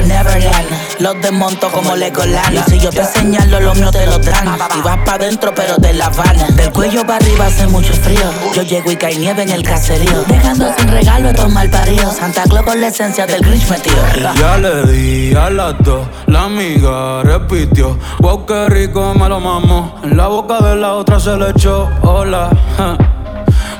Neverland, 0.06 0.68
los 1.00 1.20
desmonto 1.20 1.72
como 1.72 1.96
Legoland. 1.96 2.54
Y 2.54 2.70
si 2.70 2.80
yo 2.80 2.92
te 2.92 3.04
señalo, 3.04 3.60
lo 3.60 3.74
mío 3.74 3.90
te 3.90 4.06
lo 4.06 4.20
dan. 4.20 4.46
Y 4.78 4.82
vas 4.82 5.00
pa' 5.08 5.18
dentro, 5.18 5.56
pero 5.56 5.76
de 5.78 5.92
la 5.94 6.06
Habana. 6.06 6.46
Del 6.50 6.72
cuello 6.72 7.02
para 7.02 7.16
arriba 7.16 7.48
hace 7.48 7.66
mucho 7.66 7.94
frío. 7.94 8.32
Yo 8.54 8.62
llego 8.62 8.92
y 8.92 8.96
cae 8.96 9.18
nieve 9.18 9.42
en 9.42 9.50
el 9.50 9.64
caserío. 9.64 10.24
Dejando 10.28 10.72
sin 10.78 10.88
regalo 10.90 11.30
estos 11.30 11.52
malparidos. 11.52 12.16
Santa 12.16 12.44
Claus 12.44 12.64
con 12.64 12.80
la 12.80 12.90
esencia 12.90 13.26
del 13.26 13.42
Grinch 13.42 13.68
metido. 13.68 13.98
Ya 14.36 14.58
le 14.60 14.86
di 14.86 15.36
a 15.36 15.50
las 15.50 15.74
dos, 15.80 16.06
la 16.28 16.44
amiga 16.44 17.24
repitió. 17.24 17.98
Wow, 18.20 18.46
qué 18.46 18.70
rico 18.70 19.16
me 19.16 19.28
lo 19.28 19.40
mamo. 19.40 19.96
En 20.04 20.16
la 20.16 20.28
boca 20.28 20.60
de 20.60 20.76
la 20.76 20.94
otra 20.94 21.20
se 21.20 21.36
le 21.36 21.50
echó. 21.50 21.90
Hola, 22.04 22.52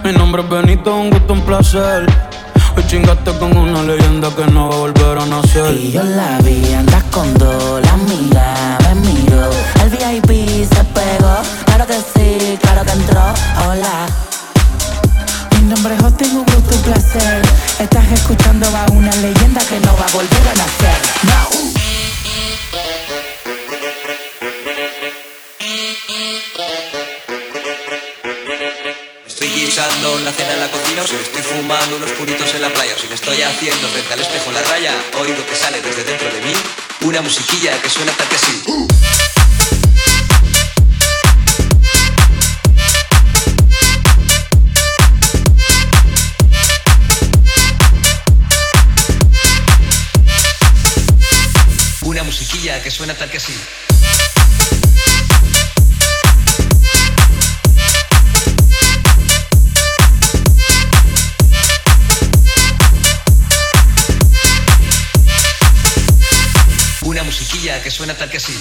mi 0.04 0.12
nombre 0.12 0.42
es 0.42 0.50
Benito, 0.50 0.96
un 0.96 1.10
gusto, 1.10 1.34
un 1.34 1.42
placer. 1.42 2.06
Hoy 2.76 2.84
chingaste 2.88 3.32
con 3.38 3.56
una 3.56 3.84
leyenda 3.84 4.30
que 4.36 4.46
no 4.52 4.70
va 4.70 4.76
a 4.76 4.80
volver 4.80 5.18
a 5.18 5.26
nacer. 5.26 5.76
Y 5.76 5.92
yo 5.92 6.04
la 6.04 6.40
vi, 6.40 6.74
andas 6.74 7.03
estoy 33.14 33.44
haciendo 33.44 33.88
frente 33.90 34.14
al 34.14 34.20
espejo 34.22 34.52
la 34.52 34.62
raya, 34.64 34.92
oído 35.20 35.46
que 35.46 35.56
sale 35.56 35.82
desde 35.82 36.04
dentro 36.04 36.30
de 36.32 36.42
mí, 36.42 36.54
una 37.02 37.22
musiquilla 37.22 37.80
que 37.80 37.90
suena 37.90 38.12
tal 38.14 38.28
que 38.28 38.36
así. 38.36 38.64
Una 52.02 52.24
musiquilla 52.24 52.82
que 52.82 52.90
suena 52.90 53.14
tal 53.14 53.30
que 53.30 53.38
así. 53.38 53.54
Que 67.64 67.90
suena 67.90 68.14
tal 68.14 68.30
que 68.30 68.38
así. 68.38 68.54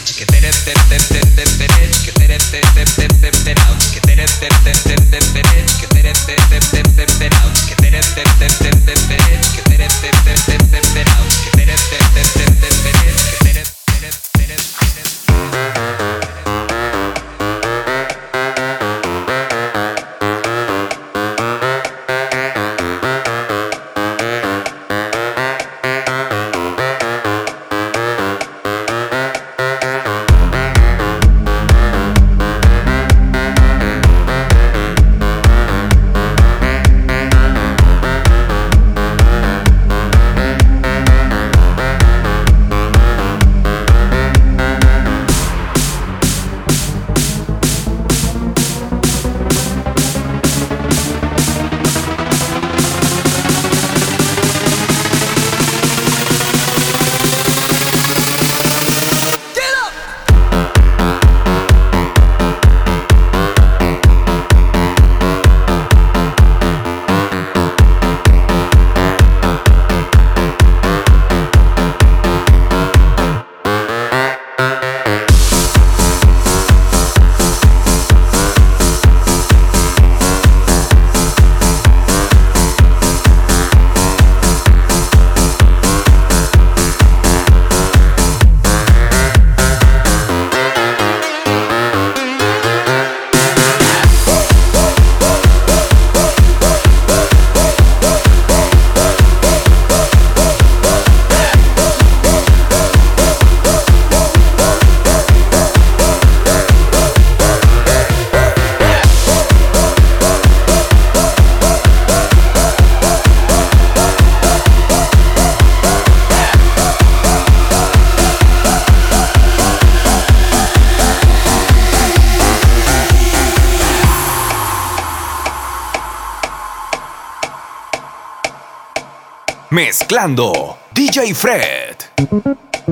Mezclando 130.13 130.77
DJ 130.93 131.35
Fred. 131.35 131.97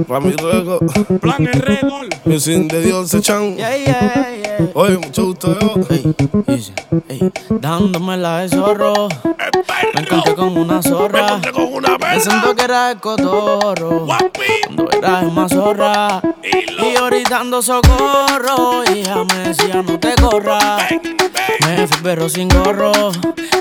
Rami 0.09 0.33
Rego. 0.33 0.79
Plan 1.21 1.47
el 1.47 1.61
Regol. 1.61 2.09
sin 2.41 2.67
de 2.67 2.81
Dios 2.81 3.11
se 3.11 3.21
chan. 3.21 3.57
Yeah, 3.57 3.77
yeah, 3.77 4.37
yeah. 4.43 4.71
Oye, 4.73 4.97
mucho 4.97 5.27
gusto, 5.27 5.55
yo. 5.61 5.75
Ey, 5.91 6.15
dice, 6.47 6.73
ey, 7.11 7.31
dándome 7.61 8.17
la 8.17 8.39
de 8.39 8.49
zorro. 8.49 9.09
Me 9.95 10.01
encontré 10.01 10.35
con 10.35 10.57
una 10.57 10.83
zorra. 10.83 11.21
Me 11.21 11.27
encontré 11.27 11.53
con 11.53 11.75
una 11.75 11.99
Me 11.99 12.21
siento 12.21 12.57
que 12.57 12.65
era 12.65 12.93
el 12.93 13.01
cotorro. 13.01 14.07
Cuando 14.07 14.91
era 14.91 15.21
el 15.21 15.31
más 15.33 15.53
zorra. 15.53 16.23
Y 16.43 16.73
yo 17.01 17.07
gritando 17.07 17.63
socorro. 17.63 18.85
Y 18.93 19.01
ella 19.01 19.25
me 19.25 19.49
decía 19.49 19.83
no 19.83 19.99
te 19.99 20.15
corras. 20.17 20.85
Me 21.67 21.87
fui 21.87 22.03
perro 22.03 22.29
sin 22.29 22.49
gorro. 22.49 22.93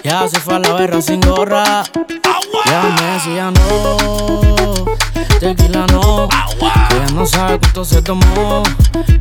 Ya 0.03 0.27
se 0.27 0.39
fue 0.39 0.55
a 0.55 0.59
la 0.59 0.73
berra 0.73 1.01
sin 1.01 1.21
gorra. 1.21 1.83
Ya 2.65 2.83
me 2.83 3.01
decía 3.13 3.51
no. 3.51 4.85
Tequila 5.39 5.85
no, 5.87 6.27
que 6.89 6.95
ella 6.95 7.07
no 7.13 7.25
sabe 7.25 7.59
cuánto 7.59 7.85
se 7.85 8.01
tomó. 8.01 8.63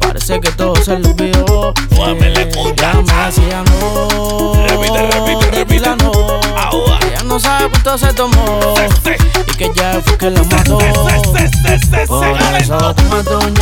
Parece 0.01 0.41
que 0.41 0.51
todo 0.53 0.75
se 0.77 0.99
le 0.99 1.09
olvidó. 1.09 1.73
Ya 2.77 2.95
me 2.95 3.25
decía 3.27 3.63
no. 3.63 4.53
Repite, 5.51 5.97
no. 6.03 6.13
Ella 7.07 7.23
no 7.25 7.39
sabe 7.39 7.71
cuánto 7.71 7.99
se 7.99 8.13
tomó. 8.13 8.75
Y 9.47 9.57
que 9.57 9.71
ya 9.75 10.01
fue 10.05 10.19
que 10.19 10.31
la 10.31 10.43
mató. 10.45 10.79
Por 12.09 12.27
eso 12.61 12.95
tómate 12.95 13.37
un 13.37 13.55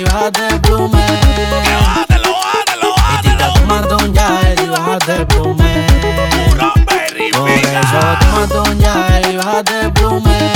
y 0.00 0.04
bájate 0.04 0.46
el 0.48 0.60
plume. 0.62 1.04
Bájatelo, 1.80 2.32
bájatelo, 2.96 3.52
tómate 3.54 3.94
un 3.94 4.14
gel 4.14 4.60
y 4.64 4.68
bájate 4.68 5.16
el 5.16 5.26
plume. 5.26 5.86
Por 7.32 7.48
eso 7.48 8.00
tómate 8.20 8.58
un 8.70 8.80
gel 8.80 9.32
y 9.32 9.36
bájate 9.36 9.80
el 9.80 9.92
plume. 9.92 10.52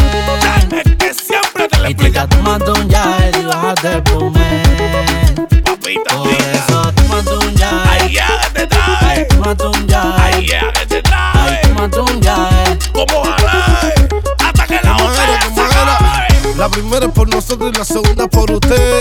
Es 0.72 0.97
que 0.97 1.14
siempre 1.14 1.68
te 1.68 1.78
lo 1.78 2.26
tómate 2.28 2.70
un 2.70 2.90
gel 2.90 3.36
y 3.40 3.45
bájate 3.45 3.92
el 3.92 4.03
plume. 4.03 4.62
Papita, 5.62 6.16
Por 6.16 6.28
eso 6.30 6.92
tómate 6.92 7.32
un 7.34 7.55
Ay, 7.62 8.01
gel. 8.01 8.12
ya, 8.12 8.26
que 8.40 8.61
te 8.61 8.66
trae. 8.66 9.24
Tómate 9.26 9.66
un 9.66 9.86
Ay, 10.22 10.47
ya, 10.47 10.72
que 10.72 10.86
te 10.86 10.97
Ay, 10.97 11.03
trae. 11.03 11.61
tómate 11.68 12.01
un 12.01 12.22
gel. 12.22 12.78
Como. 12.92 13.24
Hasta 14.38 14.66
que 14.66 14.80
la. 14.82 14.95
La 16.57 16.68
primera 16.68 17.05
es 17.05 17.12
por 17.12 17.28
nosotros 17.28 17.72
y 17.74 17.78
la 17.78 17.84
segunda 17.84 18.26
por 18.28 18.51
usted. 18.51 18.93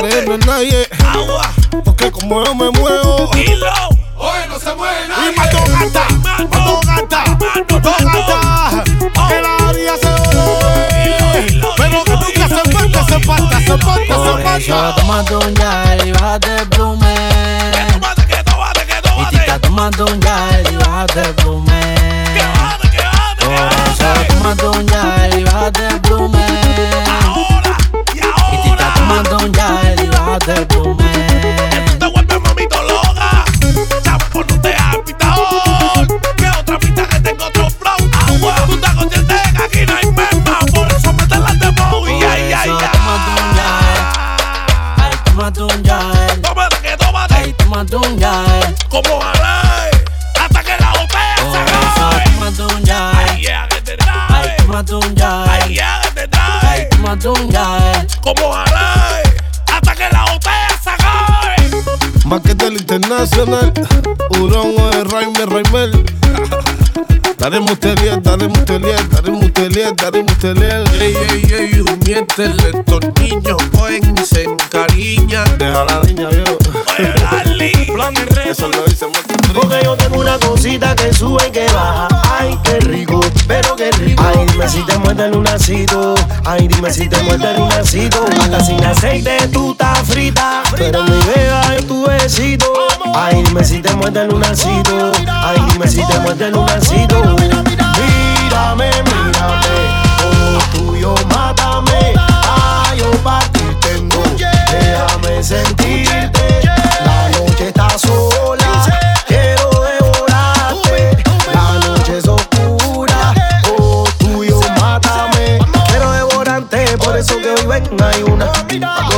Creyendo 0.00 0.34
en 0.34 0.40
nadie. 0.40 0.88
Agua. 1.06 1.50
Porque 1.84 2.10
como 2.10 2.44
yo 2.44 2.54
me 2.54 2.70
muevo. 2.70 3.30
Hilo. 3.34 3.66
Hoy 4.16 4.38
no 4.48 4.58
se 4.58 4.74
mueve 4.74 4.96
Y 5.04 5.08
nadie. 5.08 5.32
mató 5.36 5.58
gata, 5.70 6.06
mató 6.50 6.80
gata, 6.86 7.24
mató 7.70 7.96
gata. 8.04 8.84
Que 9.28 9.42
la 9.42 9.68
haría 9.68 9.96
se 9.96 10.08
oye. 10.08 11.60
Pero 11.76 12.04
que 12.04 12.12
nunca 12.12 12.48
se 12.48 12.70
falta, 12.72 13.04
se 13.04 13.20
falta, 13.20 13.58
se 13.60 13.78
falta, 13.78 14.14
Por 14.16 14.60
se 14.60 14.64
eso 14.64 14.74
falta. 14.74 14.94
tómate 15.00 15.36
un 15.36 15.56
gel 15.56 16.08
y 16.08 16.12
bájate 16.12 16.56
el 16.56 16.68
plume. 16.68 17.14
Tómate, 17.92 18.26
que 18.26 18.44
tómate, 18.44 18.86
que 18.86 18.98
Y 18.98 19.02
tómate. 19.02 19.38
tica, 19.38 19.58
tómate 19.60 20.02
un 20.02 20.22
gel 20.22 20.72
y 20.72 20.76
bájate 20.76 21.20
el 21.22 21.34
plume. 21.34 21.80
Que 22.34 22.42
bájate, 22.42 22.90
que 22.90 23.02
bájate, 23.04 23.44
Por 23.44 23.54
que 23.54 23.90
eso 23.92 24.04
bájate. 24.04 24.34
tómate 24.34 24.66
un 24.66 24.88
gel 24.88 25.38
y 25.40 25.44
bájate 25.44 25.86
el 25.88 26.00
plume. 26.00 26.07
Gel 30.48 30.66
y 30.84 30.97
internacional. 63.38 63.72
Hurón 64.30 64.74
o 64.78 64.90
de 64.90 65.04
Raime 65.04 65.46
Raimel. 65.46 66.04
Dale 67.36 67.60
mutelier, 67.60 68.20
dale 68.20 68.48
mutelier, 68.48 69.08
dale 69.10 69.30
mutelier, 69.30 69.94
dale 69.94 70.22
mutelier. 70.22 70.84
Ey, 71.00 71.16
ey, 71.30 71.52
ey, 71.52 71.84
miéntele, 72.04 72.70
estos 72.74 73.00
niños 73.20 73.56
pueden 73.72 74.16
se 74.26 74.42
encariñan. 74.42 75.46
Deja 75.56 75.84
la 75.84 76.00
niña, 76.00 76.28
viejo. 76.28 76.58
Oye, 76.98 77.12
Dali. 77.22 77.72
Plan 77.94 78.14
el. 78.16 78.38
Eso 78.50 78.68
lo 78.68 78.84
dice 78.84 79.06
Porque 79.54 79.80
yo 79.84 79.96
tengo 79.96 80.20
una 80.20 80.38
cosita 80.38 80.96
que 80.96 81.12
sube 81.12 81.46
y 81.46 81.50
que 81.52 81.66
baja. 81.66 82.08
Ay, 82.38 82.58
qué 82.64 82.80
rico, 82.80 83.20
Ay, 84.18 84.46
dime 84.46 84.68
si 84.68 84.82
te 84.84 84.98
muerde 84.98 85.24
el 85.24 85.32
lunacito. 85.32 86.14
Ay, 86.44 86.68
dime 86.68 86.92
si 86.92 87.08
te 87.08 87.20
muerde 87.22 87.50
el 87.50 87.56
lunacito. 87.58 88.24
Hasta 88.40 88.60
sin 88.64 88.84
aceite 88.84 89.48
tú 89.52 89.72
estás 89.72 90.00
frita. 90.06 90.62
Pero 90.76 91.02
mi 91.02 91.18
beba 91.34 91.74
es 91.76 91.86
tu 91.86 92.06
besito. 92.06 92.66
Ay, 93.14 93.42
dime 93.42 93.64
si 93.64 93.80
te 93.80 93.92
muerde 93.94 94.22
el 94.22 94.28
lunacito. 94.28 95.12
Ay, 95.26 95.58
dime 95.72 95.88
si 95.88 96.04
te 96.04 96.18
muerde 96.20 96.46
el 96.46 96.52
lunacito. 96.52 97.36
Mírame, 97.98 98.90
mírame. 99.02 99.68
Como 100.22 100.58
tuyo, 100.72 101.14
mátame. 101.34 101.77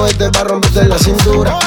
Pa' 0.00 0.06
cogerte 0.06 0.30
pa' 0.30 0.44
romperte 0.44 0.88
la 0.88 0.98
cintura. 0.98 1.58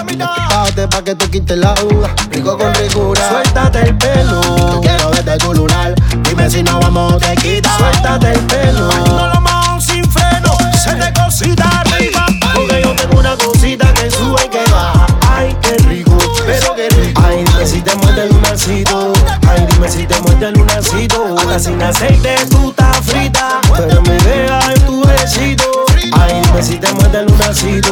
Bájate 0.50 0.88
pa' 0.88 1.04
que 1.04 1.14
te 1.14 1.30
quite 1.30 1.56
la 1.56 1.76
duda. 1.76 2.16
Rico 2.32 2.58
con 2.58 2.74
ricura. 2.74 3.30
Suéltate 3.30 3.82
el 3.82 3.96
pelo. 3.96 4.82
Quiero 4.82 5.12
verte 5.12 5.38
tu 5.38 5.54
lunar. 5.54 5.94
Dime 6.24 6.50
si 6.50 6.64
no 6.64 6.80
vamos, 6.80 7.20
te 7.20 7.36
quita. 7.36 7.78
Suéltate 7.78 8.32
el 8.32 8.40
pelo. 8.48 8.88
Lo 8.88 9.40
mojamos 9.40 9.86
sin 9.86 10.04
freno. 10.10 10.58
Se 10.84 10.96
te 10.96 11.14
cosita 11.14 11.82
arriba. 11.82 12.26
Porque 12.56 12.82
yo 12.82 12.96
tengo 12.96 13.20
una 13.20 13.38
cosita 13.38 13.94
que 13.94 14.10
sube 14.10 14.46
y 14.46 14.50
que 14.50 14.64
baja. 14.72 15.06
Ay, 15.30 15.56
qué 15.62 15.78
rico, 15.88 16.18
pero 16.48 16.74
qué 16.74 16.90
rico. 16.90 17.22
Ay, 17.24 17.44
dime 17.46 17.68
si 17.68 17.82
te 17.82 17.96
muerde 17.98 18.24
el 18.24 18.30
lunacito. 18.30 19.14
Ay, 19.48 19.68
dime 19.74 19.88
si 19.88 20.08
te 20.08 20.20
muerde 20.22 20.48
el 20.48 20.54
lunacito. 20.54 21.36
Hasta 21.38 21.60
sin 21.60 21.80
aceite 21.84 22.36
tú 22.50 22.70
estás 22.72 22.98
frita. 23.06 23.62
Pero 23.78 24.02
me 24.02 24.18
deja 24.18 24.74
en 24.74 24.82
tu 24.88 25.06
besito. 25.06 25.86
Ay, 26.20 26.42
dime 26.42 26.64
si 26.64 26.78
te 26.80 26.92
muerde 26.94 27.20
el 27.20 27.26
lunacito. 27.28 27.83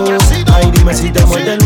Si 0.94 1.10
te 1.10 1.26
muerde 1.26 1.61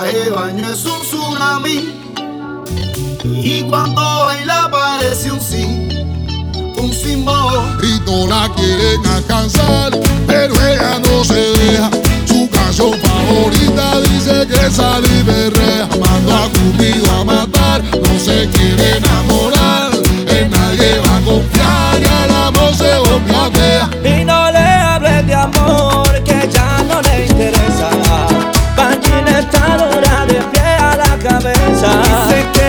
traje 0.00 0.30
baño 0.30 0.68
es 0.70 0.84
un 0.84 1.00
tsunami. 1.02 1.94
Y 3.24 3.62
cuando 3.62 4.00
baila 4.00 4.70
parece 4.70 5.30
un 5.30 5.40
sí, 5.40 5.88
un 6.76 6.92
simón. 6.92 7.78
Y 7.82 8.00
no 8.08 8.26
la 8.26 8.50
quieren 8.54 9.06
alcanzar, 9.06 9.92
pero 10.26 10.54
ella 10.66 10.98
no 10.98 11.24
se 11.24 11.34
deja. 11.34 11.90
Su 12.26 12.48
canción 12.50 12.92
favorita 13.00 14.00
dice 14.00 14.46
que 14.46 14.70
sale 14.70 15.08
y 15.08 15.22
berrea. 15.22 15.88
Mando 16.00 16.34
a 16.34 16.48
Cupido 16.48 17.10
a 17.20 17.24
matar, 17.24 17.82
no 17.82 18.18
se 18.18 18.48
quiere 18.50 18.98
enamorar. 18.98 19.92
En 20.28 20.50
nadie 20.50 21.00
va 21.06 21.16
a 21.16 21.20
confiar 21.20 22.00
y 22.00 22.24
el 22.24 22.34
amor 22.34 22.74
se 22.74 22.98
volvió 22.98 23.40
a 23.42 24.08
Y 24.08 24.24
no 24.24 24.50
le 24.50 24.58
hables 24.58 25.26
de 25.26 25.34
amor, 25.34 26.22
que 26.24 26.48
ya 26.52 26.82
no 26.88 27.00
le 27.02 27.26
interesa. 27.26 28.03
Panchina 28.76 29.38
está 29.38 29.76
dura 29.76 30.26
de 30.26 30.40
pie 30.50 30.76
a 30.80 30.96
la 30.96 31.18
cabeza. 31.18 32.63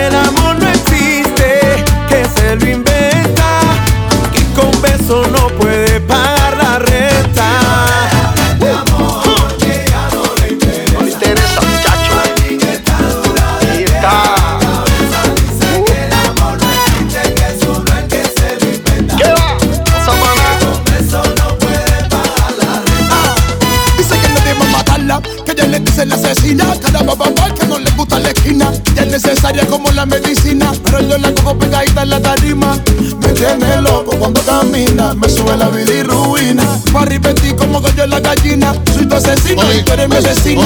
Ya 28.46 29.02
es 29.02 29.08
necesaria 29.08 29.66
como 29.66 29.90
la 29.90 30.06
medicina, 30.06 30.70
pero 30.84 31.00
yo 31.00 31.18
la 31.18 31.34
cojo 31.34 31.58
pegadita 31.58 32.04
en 32.04 32.10
la 32.10 32.22
tarima. 32.22 32.78
Me 33.20 33.32
tiene 33.32 33.82
loco 33.82 34.16
cuando 34.16 34.40
camina, 34.42 35.14
me 35.14 35.28
sube 35.28 35.56
la 35.56 35.68
bilirruina. 35.68 36.62
Pa' 36.92 37.06
repetir 37.06 37.56
como 37.56 37.82
que 37.82 37.92
yo 37.96 38.04
en 38.04 38.10
la 38.10 38.20
gallina, 38.20 38.72
soy 38.94 39.06
tu 39.06 39.16
asesino 39.16 39.62
oye, 39.62 39.80
y 39.80 39.82
tú 39.82 39.92
eres 39.94 40.08
mi 40.08 40.16
asesina. 40.16 40.62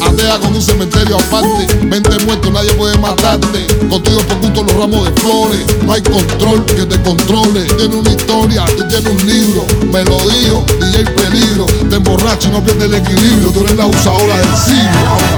Atea 0.00 0.38
con 0.38 0.54
un 0.54 0.62
cementerio 0.62 1.18
aparte, 1.18 1.84
mente 1.84 2.18
muerto, 2.24 2.50
nadie 2.50 2.72
puede 2.72 2.96
matarte. 2.96 3.66
Contigo 3.90 4.20
por 4.22 4.38
gusto 4.38 4.62
los 4.62 4.74
ramos 4.74 5.04
de 5.04 5.20
flores, 5.20 5.66
no 5.84 5.92
hay 5.92 6.00
control 6.00 6.64
que 6.64 6.86
te 6.86 7.02
controle. 7.02 7.64
Tiene 7.76 7.94
una 7.94 8.10
historia, 8.10 8.64
tú 8.74 8.88
tienes 8.88 9.12
un 9.12 9.26
libro, 9.26 9.66
me 9.92 10.02
lo 10.02 10.18
digo, 10.30 10.64
DJ 10.80 11.04
Peligro. 11.04 11.66
Te 11.90 11.96
emborracho 11.96 12.48
y 12.48 12.52
no 12.52 12.64
pierdes 12.64 12.84
el 12.84 12.94
equilibrio, 12.94 13.50
tú 13.50 13.60
eres 13.64 13.76
la 13.76 13.84
usadora 13.84 14.34
del 14.38 14.56
siglo. 14.56 15.37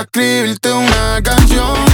escribirte 0.00 0.72
una 0.72 1.20
canción. 1.22 1.85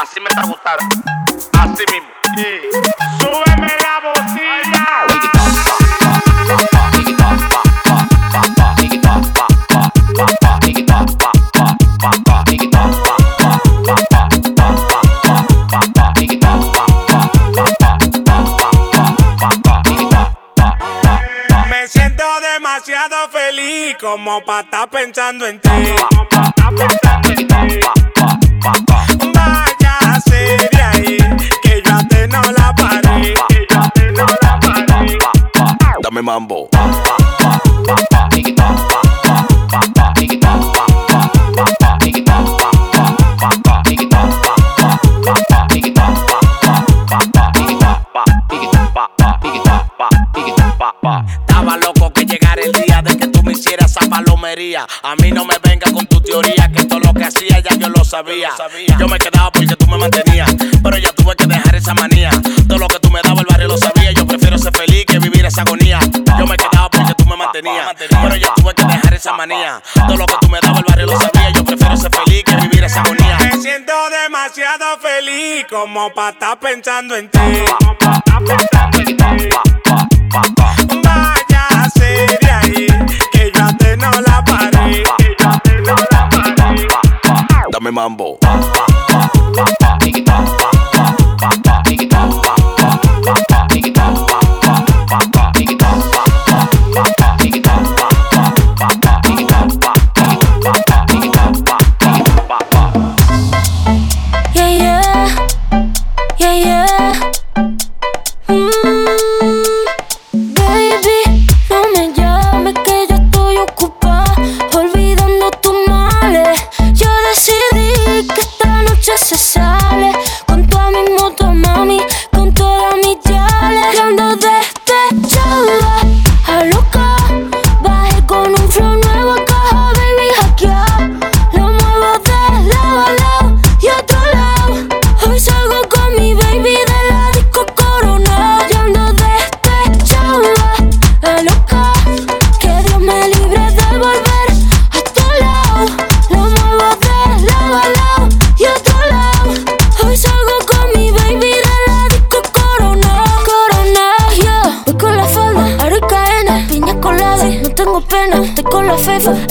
Así 0.00 0.20
me 0.20 0.28
trabutaron, 0.28 0.86
así 1.54 1.84
mismo. 1.90 2.08
Y 2.36 2.60
súbeme 3.18 3.72
la 3.80 4.00
bocina. 4.04 4.84
Me 21.70 21.88
siento 21.88 22.24
demasiado 22.40 23.28
feliz 23.30 23.96
como 23.98 24.44
para 24.44 24.60
estar 24.60 24.90
pensando 24.90 25.46
en 25.46 25.60
ti. 25.60 25.63
Estaba 51.40 51.76
loco 51.76 52.12
que 52.12 52.24
llegara 52.24 52.62
el 52.62 52.72
día 52.72 53.02
de 53.02 53.16
que 53.16 53.28
tú 53.28 53.42
me 53.42 53.52
hicieras 53.52 53.90
esa 53.90 54.08
palomería. 54.08 54.86
A 55.02 55.14
mí 55.16 55.30
no 55.30 55.44
me 55.44 55.54
venga 55.62 55.90
con 55.92 56.06
tu 56.06 56.20
teoría, 56.20 56.70
que 56.72 56.84
todo 56.84 57.00
lo 57.00 57.12
que 57.12 57.24
hacía 57.24 57.60
ya 57.60 57.76
yo 57.76 57.88
lo 57.88 58.04
sabía. 58.04 58.50
Yo 58.98 59.08
me 59.08 59.18
quedaba 59.18 59.50
porque 59.50 59.76
tú 59.76 59.86
me 59.86 59.98
mantenías, 59.98 60.54
pero 60.82 60.96
ya 60.98 61.12
tuve 61.12 61.36
que 61.36 61.46
dejar 61.46 61.74
esa 61.74 61.94
manía. 61.94 62.30
Todo 62.68 62.78
lo 62.78 62.88
que 62.88 62.98
tú 62.98 63.10
me 63.10 63.20
dabas 63.22 63.40
el 63.40 63.46
barrio 63.46 63.68
lo 63.68 63.76
sabía. 63.76 64.12
Yo 64.12 64.26
prefiero 64.26 64.58
ser 64.58 64.76
feliz 64.76 65.04
que 65.06 65.18
vivir 65.18 65.44
esa 65.44 65.62
agonía. 65.62 66.00
Pero 67.62 68.36
yo 68.36 68.52
tuve 68.56 68.74
que 68.74 68.84
dejar 68.84 69.14
esa 69.14 69.32
manía. 69.34 69.80
Todo 69.94 70.16
lo 70.16 70.26
que 70.26 70.34
tú 70.40 70.48
me 70.48 70.58
dabas 70.60 70.78
el 70.78 70.84
barrio 70.88 71.06
lo 71.06 71.20
sabía. 71.20 71.50
Yo 71.50 71.64
prefiero 71.64 71.96
ser 71.96 72.10
feliz 72.10 72.42
que 72.42 72.56
vivir 72.56 72.82
esa 72.82 73.00
agonía. 73.02 73.38
Me 73.38 73.52
siento 73.60 73.92
demasiado 74.10 74.98
feliz 74.98 75.64
como 75.70 76.12
para 76.12 76.30
estar 76.30 76.58
pensando 76.58 77.14
en 77.14 77.30
ti. 77.30 77.38
Vaya 81.04 81.66
a 81.70 81.90
ser 81.90 82.38
de 82.40 82.50
ahí 82.50 82.86
que 83.30 83.52
yo 83.54 83.76
te 83.76 83.96
no 83.98 84.10
la 84.10 84.44
paré. 84.44 85.04
Que 85.18 85.36
te 85.62 85.80
la. 85.80 86.28
Dame 87.70 87.92
mambo. 87.92 88.38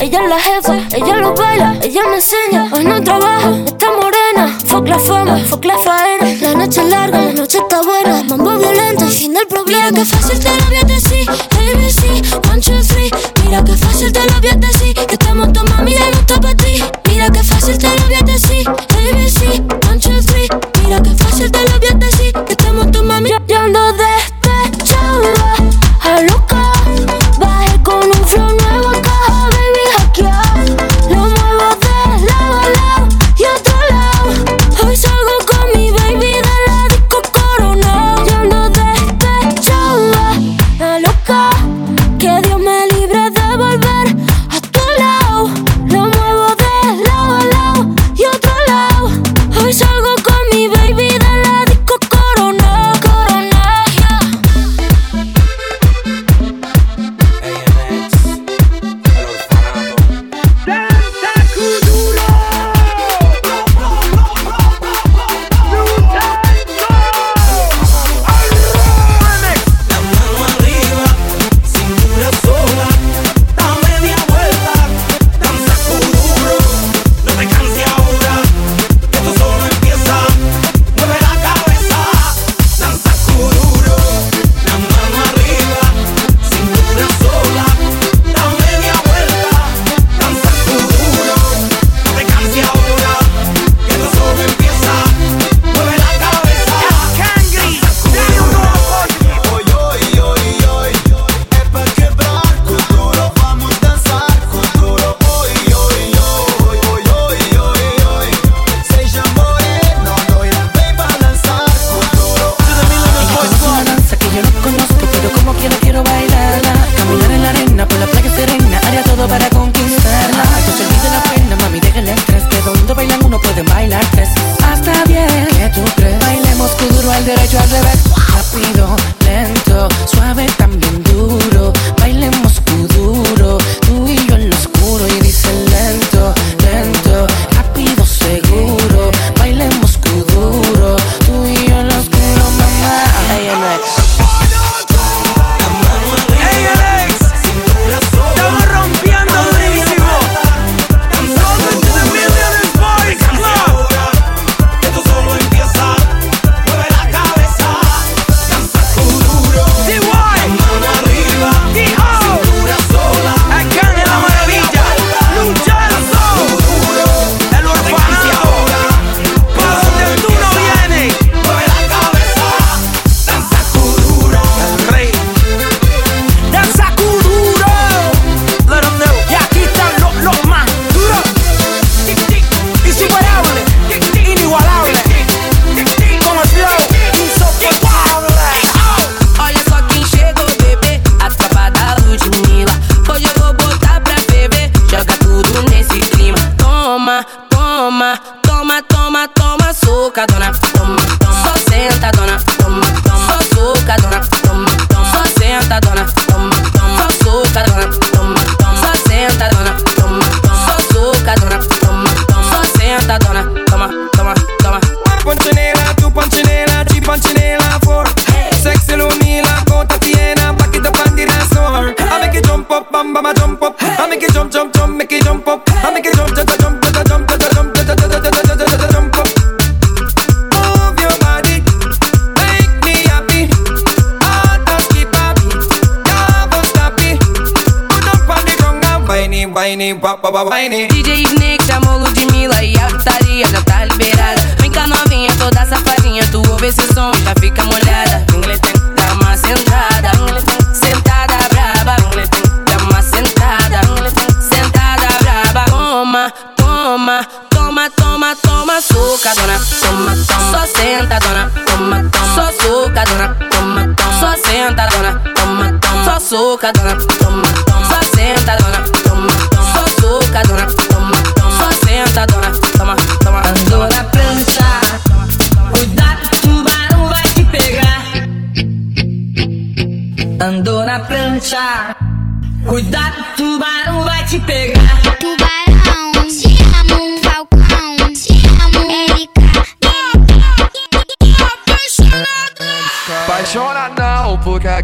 Ella 0.04 0.22
es 0.22 0.30
la 0.30 0.38
jefa, 0.38 0.76
ella 0.98 1.16
lo 1.16 1.34
baila, 1.34 1.78
ella 1.82 2.02
me 2.10 2.16
enseña. 2.16 2.70
Hoy 2.74 2.84
no 2.84 3.02
trabaja, 3.02 3.56
está 3.66 3.88
morena. 3.90 4.60
Fuck 4.66 4.86
la 4.90 5.00
fama, 5.00 5.38
fuck 5.48 5.64
la 5.64 5.78
faena. 5.78 6.26
La 6.42 6.56
noche 6.56 6.82
es 6.82 6.90
larga, 6.90 7.22
la 7.22 7.32
noche 7.32 7.60
está 7.60 7.82
buena. 7.82 8.22
Mambo 8.24 8.58
violento, 8.58 9.08
fin 9.08 9.34
del 9.34 9.48
problema. 9.48 9.92
Mira 9.92 10.04
que 10.04 10.06
fácil 10.06 10.40
te 10.40 10.50
lo 10.58 10.66
voy 10.66 10.76
a 10.76 10.84
decir. 10.84 11.30
ABC, 11.30 12.50
one, 12.52 12.60
two, 12.60 12.82
three. 12.84 13.10
Mira 13.46 13.64
que 13.64 13.78
fácil 13.78 14.12
te 14.12 14.20
lo 14.26 14.42
voy 14.42 14.50
a. 14.50 14.64
Que 15.08 15.14
estamos 15.14 15.54
tomando 15.54 15.76
mami 15.78 15.96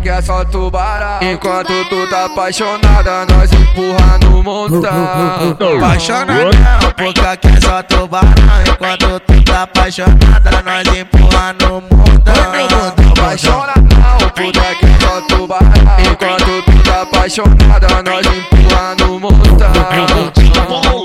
É, 0.10 0.14
tá 0.14 0.18
é 0.18 0.22
só 0.24 0.44
tubarão. 0.44 1.20
Enquanto 1.22 1.72
tu 1.88 2.10
tá 2.10 2.26
apaixonada, 2.26 3.28
nós 3.28 3.52
empurra 3.54 4.18
no 4.24 4.42
montão. 4.42 5.78
Apaixonadão, 5.78 6.50
porque 6.98 7.48
é 7.48 7.62
só 7.62 7.84
tubarão. 7.84 8.34
Enquanto 8.68 9.20
tu 9.20 9.44
tá 9.44 9.64
apaixonada, 9.64 10.64
nós 10.66 10.98
empurra 10.98 11.56
no 11.62 11.82
montão. 11.82 13.12
Apaixonadão, 13.12 14.18
puta 14.36 14.76
que 14.80 15.06
só 15.06 15.22
tubarão. 15.22 15.70
Enquanto 16.12 16.64
tu 16.64 16.84
tá 16.84 17.02
apaixonada, 17.04 18.04
nós 18.04 18.26
empurra 18.26 18.96
no 18.98 19.20
montão 19.20 20.99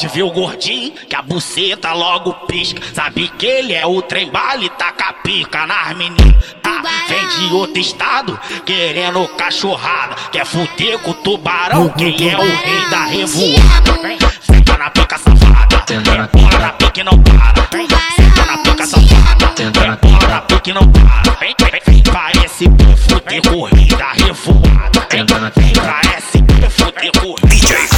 pode 0.00 0.14
ver 0.14 0.22
o 0.22 0.30
gordinho, 0.30 0.92
que 0.92 1.14
a 1.14 1.20
buceta 1.20 1.92
logo 1.92 2.32
pisca. 2.46 2.80
Sabe 2.94 3.28
que 3.28 3.44
ele 3.44 3.74
é 3.74 3.86
o 3.86 4.00
trem 4.00 4.30
bala 4.30 4.64
e 4.64 4.70
taca 4.70 5.12
pica 5.22 5.66
nas 5.66 5.94
meninas. 5.94 6.54
Tá, 6.62 6.82
vem 7.06 7.28
de 7.28 7.54
outro 7.54 7.78
estado, 7.78 8.40
querendo 8.64 9.26
cachorrada. 9.36 10.14
Quer 10.32 10.46
fuder 10.46 10.98
com 11.00 11.10
o 11.10 11.14
tubarão, 11.14 11.90
quem 11.90 12.30
é 12.30 12.36
o 12.36 12.40
rei 12.40 12.88
da 12.90 13.04
revoada. 13.04 14.30
Senta 14.40 14.78
na 14.78 14.90
pica 14.90 15.18
safada, 15.18 15.94
embora 15.94 16.18
na 16.18 16.74
e 16.96 17.04
não 17.04 17.22
para. 17.22 17.66
Senta 18.16 18.46
na 18.46 18.58
pica 18.58 18.86
safada, 18.86 19.52
na 19.86 19.96
não 20.74 20.92
para. 20.92 21.32
Vem, 21.40 21.54
vem, 21.60 21.80
vem, 21.86 22.02
parece 22.04 22.68
que 22.68 22.96
fuder 22.96 23.42
com 23.42 23.56
o 23.56 23.64
rei 23.64 23.86
da 23.86 24.12
revoada. 24.12 25.06
Vem, 25.10 25.74
parece 25.74 26.42
que 26.42 26.70
fuder 26.70 27.12
com 27.20 27.28
o 27.28 27.46
rei 27.46 27.60
da 27.60 27.68
revoada. 27.68 27.89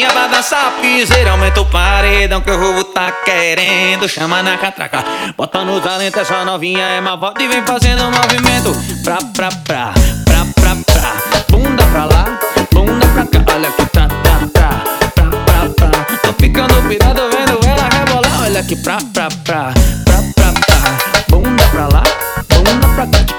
novinha 0.00 0.10
pra 0.10 0.26
dançar 0.28 0.74
é 0.78 0.80
piseira. 0.80 1.32
Aumenta 1.32 1.60
o 1.60 1.66
paredão 1.66 2.40
que 2.40 2.50
o 2.50 2.58
roubo 2.58 2.84
tá 2.84 3.12
querendo. 3.12 4.08
Chama 4.08 4.42
na 4.42 4.56
catraca, 4.56 5.04
bota 5.36 5.64
no 5.64 5.80
talento. 5.80 6.18
Essa 6.18 6.44
novinha 6.44 6.82
é 6.82 7.00
uma 7.00 7.16
volta 7.16 7.42
e 7.42 7.48
vem 7.48 7.62
fazendo 7.64 8.02
um 8.04 8.10
movimento. 8.10 8.72
Pra, 9.04 9.18
pra, 9.34 9.48
pra, 9.64 9.92
pra, 10.24 10.46
pra, 10.54 10.76
pra. 10.86 11.44
Bunda 11.50 11.84
pra 11.86 12.04
lá, 12.04 12.24
bunda 12.72 13.06
pra 13.08 13.26
cá. 13.26 13.54
Olha 13.54 13.70
que 13.72 13.86
tá, 13.86 14.08
tá, 14.08 14.48
tá. 14.52 14.84
Pra, 15.14 15.24
pra, 15.24 15.88
pra. 15.88 16.04
Tô 16.22 16.32
ficando 16.32 16.88
pirado 16.88 17.22
vendo 17.30 17.60
ela 17.66 17.88
rebolar. 17.88 18.42
Olha 18.42 18.62
que 18.62 18.76
pra, 18.76 18.98
pra, 19.12 19.28
pra, 19.44 19.72
pra, 20.04 20.22
pra, 20.34 20.52
pra. 20.52 21.26
Bunda 21.28 21.64
pra 21.70 21.88
lá, 21.88 22.02
bunda 22.48 22.88
pra 22.94 23.06
cá. 23.06 23.29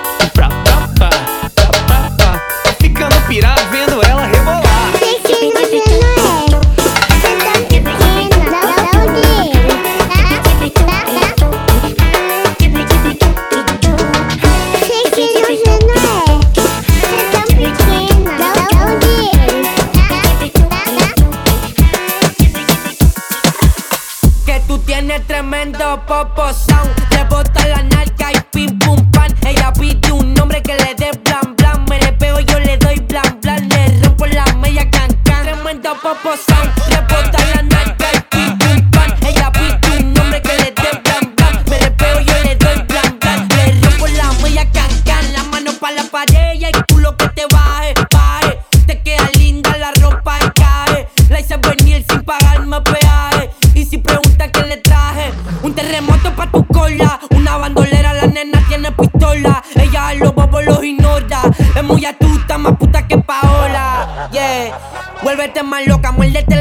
Popo 25.91 26.53
sound, 26.53 26.89
le 27.11 27.25
bota 27.25 27.67
la 27.67 27.83
narca 27.83 28.31
y 28.31 28.39
pim 28.51 28.79
pum 28.79 28.95
pan. 29.11 29.29
Ella 29.45 29.73
pide 29.73 30.09
un 30.13 30.33
nombre 30.33 30.61
que 30.61 30.73
le 30.73 30.95
dé 30.95 31.11
blan 31.25 31.53
blan. 31.57 31.83
Me 31.89 31.99
le 31.99 32.13
pego, 32.13 32.39
yo 32.39 32.59
le 32.59 32.77
doy 32.77 33.01
blan 33.01 33.39
blan. 33.41 33.67
Le 33.67 33.99
rompo 34.01 34.25
la 34.25 34.45
media 34.61 34.89
can 34.89 35.09
can. 35.25 35.43
Tremendo 35.43 35.93
popo 36.01 36.31
sound, 36.37 36.71
más 65.63 65.85
loca, 65.87 66.11
muérdete 66.11 66.55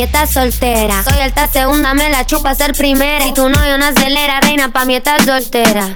mí 0.00 0.04
estás 0.04 0.30
soltera. 0.30 1.04
Soy 1.04 1.20
alta 1.20 1.46
segunda, 1.46 1.92
me 1.92 2.08
la 2.08 2.24
chupa 2.24 2.54
ser 2.54 2.72
primera. 2.72 3.26
Y 3.26 3.34
tu 3.34 3.50
novio 3.50 3.76
no 3.76 3.84
acelera, 3.84 4.40
reina, 4.40 4.72
pa' 4.72 4.86
mí 4.86 4.94
estás 4.94 5.26
soltera. 5.26 5.94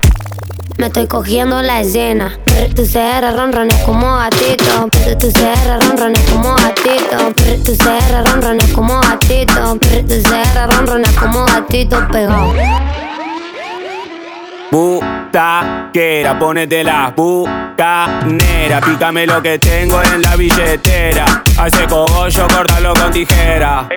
Me 0.76 0.88
estoy 0.88 1.06
cogiendo 1.06 1.62
la 1.62 1.80
escena. 1.80 2.38
Tu 2.76 2.82
CR 2.82 3.34
ronrones 3.34 3.82
como 3.84 4.14
gatito. 4.16 4.90
Tu 5.18 5.32
CR 5.32 5.88
ronrones 5.88 6.20
como 6.30 6.54
gatito. 6.54 7.32
Tu 7.64 7.76
CR 7.78 8.30
ronrones 8.30 8.70
como 8.74 9.00
gatito. 9.00 9.78
Tu 9.78 10.22
CR 10.22 10.70
ronrones 10.70 11.12
como 11.12 11.46
gatito 11.46 12.06
pegado. 12.08 12.52
Butaquera, 14.74 16.36
ponete 16.36 16.82
la 16.82 17.14
bucanera. 17.16 18.80
Pícame 18.80 19.24
lo 19.24 19.40
que 19.40 19.56
tengo 19.56 20.02
en 20.02 20.20
la 20.20 20.34
billetera. 20.34 21.44
Hace 21.56 21.86
cogollo, 21.86 22.48
córtalo 22.48 22.92
con 22.94 23.12
tijera. 23.12 23.88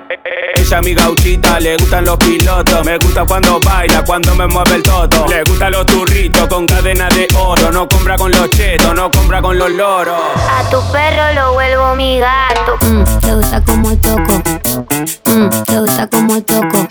Ella 0.54 0.80
mi 0.80 0.94
gauchita, 0.94 1.58
le 1.58 1.76
gustan 1.78 2.04
los 2.04 2.16
pilotos. 2.18 2.84
Me 2.84 2.96
gusta 2.96 3.24
cuando 3.26 3.58
baila, 3.58 4.04
cuando 4.04 4.36
me 4.36 4.46
mueve 4.46 4.76
el 4.76 4.82
toto. 4.84 5.26
Le 5.26 5.42
gustan 5.42 5.72
los 5.72 5.84
turritos 5.84 6.46
con 6.46 6.64
cadena 6.64 7.08
de 7.08 7.26
oro. 7.36 7.72
No 7.72 7.88
compra 7.88 8.16
con 8.16 8.30
los 8.30 8.48
chetos, 8.50 8.94
no 8.94 9.10
compra 9.10 9.42
con 9.42 9.58
los 9.58 9.72
loros. 9.72 10.14
A 10.48 10.70
tu 10.70 10.80
perro 10.92 11.32
lo 11.34 11.54
vuelvo 11.54 11.96
mi 11.96 12.20
gato. 12.20 12.76
Mm, 12.82 13.02
te 13.18 13.34
gusta 13.34 13.60
como 13.64 13.96
toco. 13.96 14.42
Mm, 15.26 15.48
te 15.64 15.80
gusta 15.80 16.06
como 16.06 16.40
toco. 16.40 16.86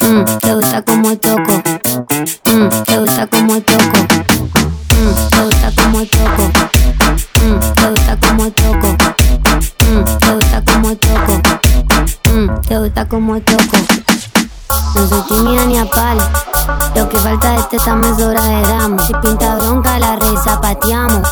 Mm, 0.00 0.24
te 0.40 0.54
gusta 0.54 0.82
como 0.82 1.16
toco. 1.16 1.62
Gusta 3.18 3.36
como 3.36 3.60
toco. 3.62 3.98
Mm, 4.94 5.28
te 5.28 5.42
gusta 5.42 5.72
como 5.74 6.06
toco. 6.06 6.44
Mm, 7.42 7.58
te 7.74 7.90
gusta 7.90 8.16
como 8.20 8.50
toco. 8.52 8.96
Mm, 9.90 10.18
te 10.18 10.34
gusta 10.34 10.62
como 10.64 10.96
toco. 10.96 11.40
Mm, 12.32 12.60
te 12.60 12.78
gusta 12.78 13.08
como 13.08 13.40
toco. 13.40 13.76
No 14.94 15.08
soy 15.08 15.22
tímida 15.22 15.64
ni 15.64 15.78
a 15.78 15.90
palo. 15.90 16.22
Lo 16.94 17.08
que 17.08 17.18
falta 17.18 17.50
de 17.50 17.58
este 17.58 17.76
examen 17.78 18.14
es 18.14 18.22
hora 18.22 18.44
de 18.44 18.62
damos. 18.62 19.04
Si 19.04 19.12
pinta 19.14 19.56
bronca, 19.56 19.98
la 19.98 20.14
rey 20.14 20.36
zapateamos. 20.44 21.28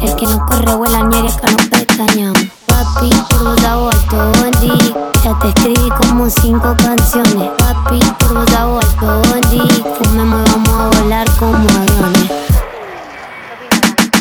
El 0.00 0.16
que 0.16 0.26
no 0.26 0.44
corre 0.44 0.74
vuela 0.74 1.04
ni 1.04 1.18
el 1.18 1.36
que 1.36 1.52
nos 1.52 1.66
pestañamos. 1.66 2.57
Papi, 2.78 3.10
por 3.30 3.42
vos 3.44 3.64
hago 3.64 3.90
alto 3.90 4.32
bondi. 4.38 4.94
Ya 5.24 5.36
te 5.40 5.48
escribí 5.48 5.90
como 6.00 6.30
cinco 6.30 6.76
canciones. 6.76 7.50
Papi, 7.58 7.98
por 8.20 8.34
vos 8.34 8.54
hago 8.54 8.78
alto 8.78 9.22
bondi. 9.30 9.62
Fumemos, 9.98 10.44
vamos 10.52 10.68
a 10.94 11.00
volar 11.00 11.26
como 11.40 11.56
aviones. 11.56 12.30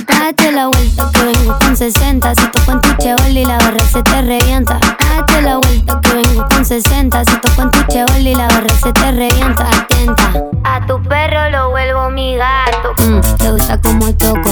Date 0.08 0.52
la 0.52 0.68
vuelta 0.68 1.10
que 1.14 1.24
vengo 1.24 1.58
con 1.60 1.78
60 1.78 2.36
Si 2.36 2.48
toco 2.52 2.72
en 2.74 2.82
tu 2.82 2.94
chevol 2.98 3.38
y 3.38 3.46
la 3.46 3.58
barra 3.60 3.80
se 3.86 4.04
te 4.04 4.22
revienta 4.22 4.78
Date 4.78 5.42
la 5.42 5.56
vuelta 5.58 6.02
que 6.02 6.14
vengo 6.16 6.46
con 6.50 6.66
60 6.66 7.24
Si 7.24 7.38
toco 7.40 7.62
en 7.62 7.72
tu 7.72 7.84
chevol 7.84 8.28
y 8.28 8.36
la 8.36 8.48
barra 8.48 8.76
se 8.84 8.92
te 8.92 9.12
revienta 9.14 9.66
Atenta 9.70 10.34
A 10.66 10.86
tu 10.86 11.02
perro 11.04 11.50
lo 11.50 11.70
vuelvo 11.70 12.10
mi 12.10 12.36
gato 12.36 12.94
Mm, 12.98 13.22
Te 13.38 13.52
gusta 13.52 13.80
como 13.80 14.14
toco 14.16 14.50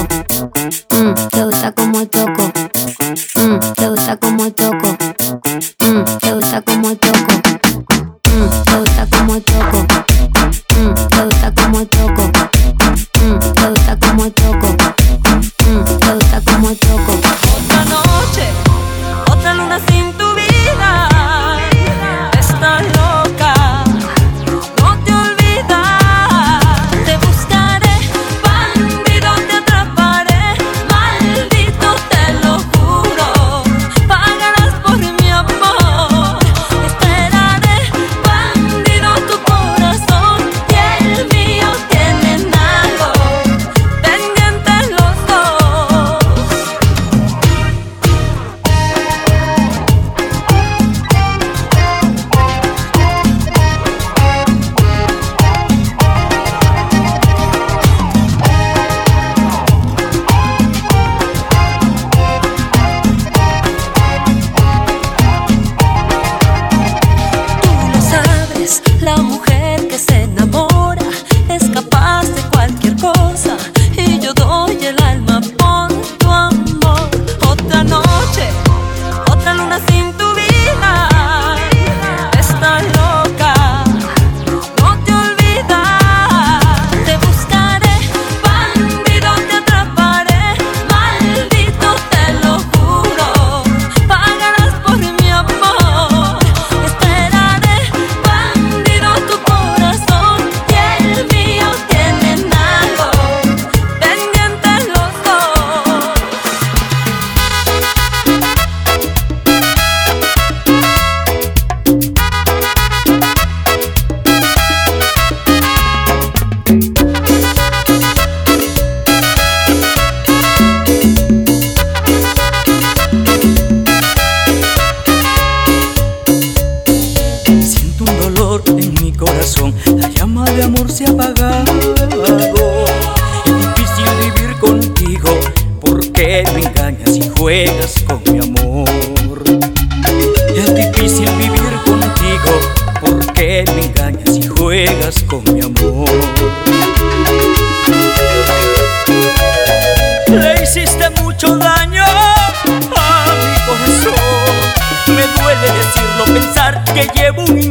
Mm, 0.92 1.14
Te 1.30 1.44
gusta 1.44 1.72
como 1.74 2.06
toco 2.08 2.52
como 4.20 4.46
el 4.46 4.48
esto 4.48 4.72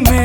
me 0.03 0.24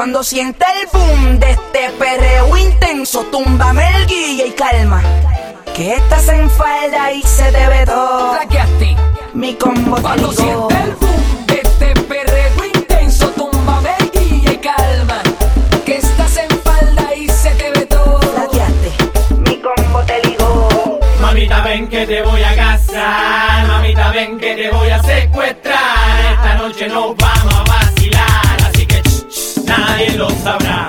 Cuando 0.00 0.24
sienta 0.24 0.66
el 0.80 0.88
boom 0.90 1.38
de 1.38 1.50
este 1.50 1.90
perreo 1.98 2.56
intenso, 2.56 3.22
túmbame 3.30 3.86
el 3.98 4.06
guía 4.06 4.46
y 4.46 4.52
calma. 4.52 5.02
Que 5.76 5.96
estás 5.96 6.26
en 6.28 6.48
falda 6.48 7.12
y 7.12 7.20
se 7.20 7.52
te 7.52 7.66
ve 7.66 7.84
todo. 7.84 8.32
Mi 9.34 9.54
combo 9.56 9.96
te 9.96 10.00
Cuando 10.00 10.28
digo. 10.28 10.68
sienta 10.70 10.84
el 10.84 10.94
boom 10.94 11.46
de 11.46 11.60
este 11.62 12.00
perreo 12.08 12.64
intenso, 12.74 13.28
túmbame 13.32 13.90
el 13.98 14.10
guía 14.10 14.52
y 14.52 14.56
calma. 14.56 15.20
Que 15.84 15.98
estás 15.98 16.34
en 16.38 16.48
falda 16.60 17.14
y 17.14 17.28
se 17.28 17.50
te 17.50 17.70
ve 17.70 17.84
todo. 17.84 18.20
Traqueaste. 18.20 18.92
Mi 19.36 19.60
combo 19.60 20.00
te 20.06 20.18
digo. 20.22 20.98
Mamita, 21.20 21.60
ven 21.60 21.86
que 21.88 22.06
te 22.06 22.22
voy 22.22 22.42
a 22.42 22.56
casar. 22.56 23.66
Mamita, 23.66 24.12
ven 24.12 24.38
que 24.38 24.54
te 24.54 24.70
voy 24.70 24.88
a 24.88 25.02
secuestrar. 25.02 26.32
Esta 26.32 26.54
noche 26.54 26.88
nos 26.88 27.14
vamos 27.18 27.54
a 27.54 27.62
vacilar 27.64 28.49
nadie 29.70 30.16
lo 30.16 30.28
sabrá. 30.30 30.88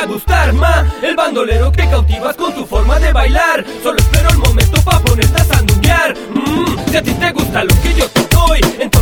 a 0.00 0.06
gustar 0.06 0.52
Ma, 0.54 0.86
el 1.02 1.14
bandolero 1.14 1.70
que 1.72 1.86
cautivas 1.88 2.34
con 2.36 2.54
tu 2.54 2.64
forma 2.64 2.98
de 2.98 3.12
bailar. 3.12 3.64
Solo 3.82 3.98
espero 3.98 4.30
el 4.30 4.38
momento 4.38 4.80
pa' 4.82 4.98
ponerte 5.00 5.40
a 5.40 5.44
sandunguear. 5.44 6.14
Mm, 6.34 6.90
Si 6.90 6.96
a 6.96 7.02
ti 7.02 7.12
te 7.14 7.30
gusta 7.32 7.64
lo 7.64 7.74
que 7.82 7.94
yo 7.94 8.08
te 8.08 8.26
doy 8.34 8.60
Entonces 8.80 8.99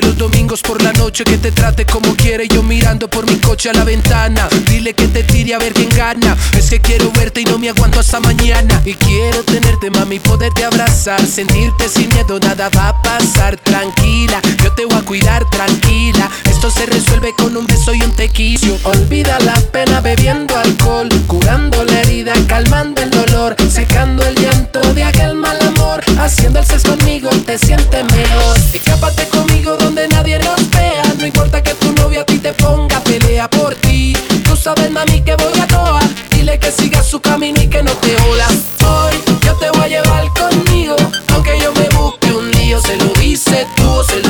los 0.00 0.16
domingos 0.16 0.62
por 0.62 0.80
la 0.82 0.92
noche 0.92 1.24
Que 1.24 1.38
te 1.38 1.50
trate 1.50 1.84
como 1.84 2.14
quiere. 2.14 2.46
Yo 2.46 2.62
mirando 2.62 3.08
por 3.08 3.26
mi 3.26 3.36
coche 3.40 3.70
a 3.70 3.72
la 3.72 3.82
ventana 3.82 4.48
Dile 4.68 4.94
que 4.94 5.08
te 5.08 5.24
tire 5.24 5.54
a 5.54 5.58
ver 5.58 5.72
quién 5.72 5.88
gana. 5.88 6.36
Es 6.56 6.70
que 6.70 6.80
quiero 6.80 7.10
verte 7.12 7.40
y 7.40 7.44
no 7.44 7.58
me 7.58 7.68
aguanto 7.68 7.98
hasta 7.98 8.20
mañana. 8.20 8.80
Y 8.84 8.94
quiero 8.94 9.42
tenerte 9.42 9.90
mami, 9.90 10.20
poderte 10.20 10.64
abrazar. 10.64 11.26
Sentirte 11.26 11.88
sin 11.88 12.08
miedo, 12.10 12.38
nada 12.38 12.68
va 12.76 12.90
a 12.90 13.02
pasar. 13.02 13.56
Tranquila, 13.56 14.40
yo 14.62 14.72
te 14.72 14.84
voy 14.84 14.98
a 14.98 15.02
cuidar, 15.02 15.48
tranquila. 15.50 16.30
Esto 16.44 16.70
se 16.70 16.86
resuelve 16.86 17.34
con 17.36 17.56
un 17.56 17.66
beso 17.66 17.94
y 17.94 18.02
un 18.02 18.14
tequillo 18.14 18.76
Olvida 18.84 19.38
la 19.40 19.54
pena 19.72 20.02
bebiendo 20.02 20.58
alcohol 20.58 21.08
Curando 21.26 21.82
la 21.84 22.00
herida, 22.00 22.34
calmando 22.46 23.00
el 23.00 23.08
dolor 23.08 23.56
Secando 23.70 24.22
el 24.26 24.34
llanto 24.34 24.80
de 24.94 25.04
aquel 25.04 25.36
mal 25.36 25.58
amor. 25.62 26.02
Haciendo 26.18 26.58
el 26.58 26.66
sexo 26.66 26.96
conmigo, 26.96 27.30
te 27.46 27.58
sientes 27.58 28.04
mejor. 28.12 28.56
Escápate 28.72 29.26
conmigo 29.28 29.76
donde 29.80 30.08
nadie 30.08 30.38
nos 30.38 30.70
vea. 30.70 31.02
No 31.18 31.26
importa 31.26 31.62
que 31.62 31.74
tu 31.74 31.92
novia 31.92 32.22
a 32.22 32.24
ti 32.24 32.38
te 32.38 32.52
ponga, 32.52 33.00
pelea 33.00 33.48
por 33.48 33.74
ti. 33.74 34.12
Tú 34.44 34.56
sabes, 34.56 34.90
mami, 34.90 35.20
que 35.22 35.34
voy 35.36 35.58
a 35.60 35.66
toa. 35.66 36.00
Dile 36.30 36.58
que 36.58 36.70
siga 36.70 37.02
su 37.02 37.20
camino 37.20 37.60
y 37.60 37.68
que 37.68 37.82
no 37.82 37.92
te 37.92 38.14
hola. 38.22 38.48
Hoy 38.86 39.14
yo 39.44 39.54
te 39.56 39.70
voy 39.70 39.82
a 39.82 39.88
llevar 39.88 40.28
conmigo, 40.40 40.96
aunque 41.32 41.58
yo 41.60 41.72
me 41.72 41.88
busque 41.96 42.32
un 42.32 42.50
lío. 42.52 42.80
Se 42.80 42.96
lo 42.96 43.12
dice 43.20 43.66
tú, 43.76 44.02
se 44.04 44.20
lo 44.20 44.29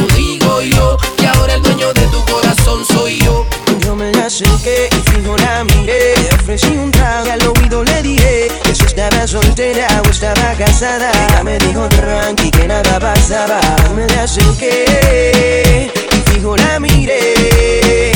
soltera 9.31 9.87
o 10.05 10.11
estaba 10.11 10.55
casada. 10.59 11.09
Ella 11.29 11.45
me 11.45 11.57
dijo 11.61 11.89
tranqui 11.89 12.51
que 12.51 12.67
nada 12.67 12.99
pasaba. 12.99 13.61
Me 13.95 14.05
la 14.09 14.25
acerqué 14.25 15.89
y 16.11 16.31
fijo 16.31 16.57
la 16.57 16.81
miré. 16.81 18.11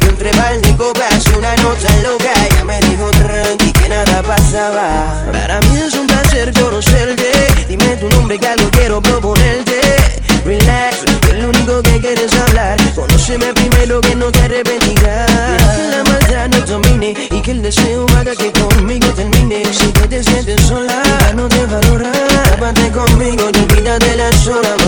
Y 0.00 0.06
entre 0.06 0.32
balde 0.32 0.74
copas 0.78 1.26
una 1.36 1.54
nota 1.56 1.90
loca. 2.02 2.32
Ella 2.48 2.64
me 2.64 2.80
dijo 2.88 3.10
tranqui 3.10 3.70
que 3.70 3.88
nada 3.90 4.22
pasaba. 4.22 5.24
Para 5.30 5.60
mí 5.60 5.78
es 5.86 5.92
un 5.94 6.06
placer 6.06 6.50
conocerte. 6.54 7.30
Dime 7.68 7.96
tu 7.96 8.08
nombre 8.08 8.38
que 8.38 8.48
algo 8.48 8.70
quiero 8.70 9.02
proponerte. 9.02 9.80
Relax, 10.46 11.04
que 11.20 11.34
lo 11.34 11.50
único 11.50 11.82
que 11.82 12.00
quieres 12.00 12.32
hablar. 12.34 12.78
Conóceme 12.94 13.52
primero 13.52 14.00
que 14.00 14.14
no 14.14 14.32
te 14.32 14.40
arrepentirás 14.40 15.25
deseo 17.66 18.06
para 18.06 18.32
que 18.36 18.52
conmigo 18.52 19.08
termine. 19.08 19.64
Si 19.72 19.88
tú 19.88 20.06
te 20.08 20.22
sientes 20.22 20.60
sola, 20.62 21.02
no 21.34 21.48
te 21.48 21.66
valora. 21.66 22.12
Tápate 22.50 22.92
conmigo, 22.92 23.50
yo 23.50 23.66
quítate 23.66 24.16
las 24.16 24.46
horas. 24.46 24.85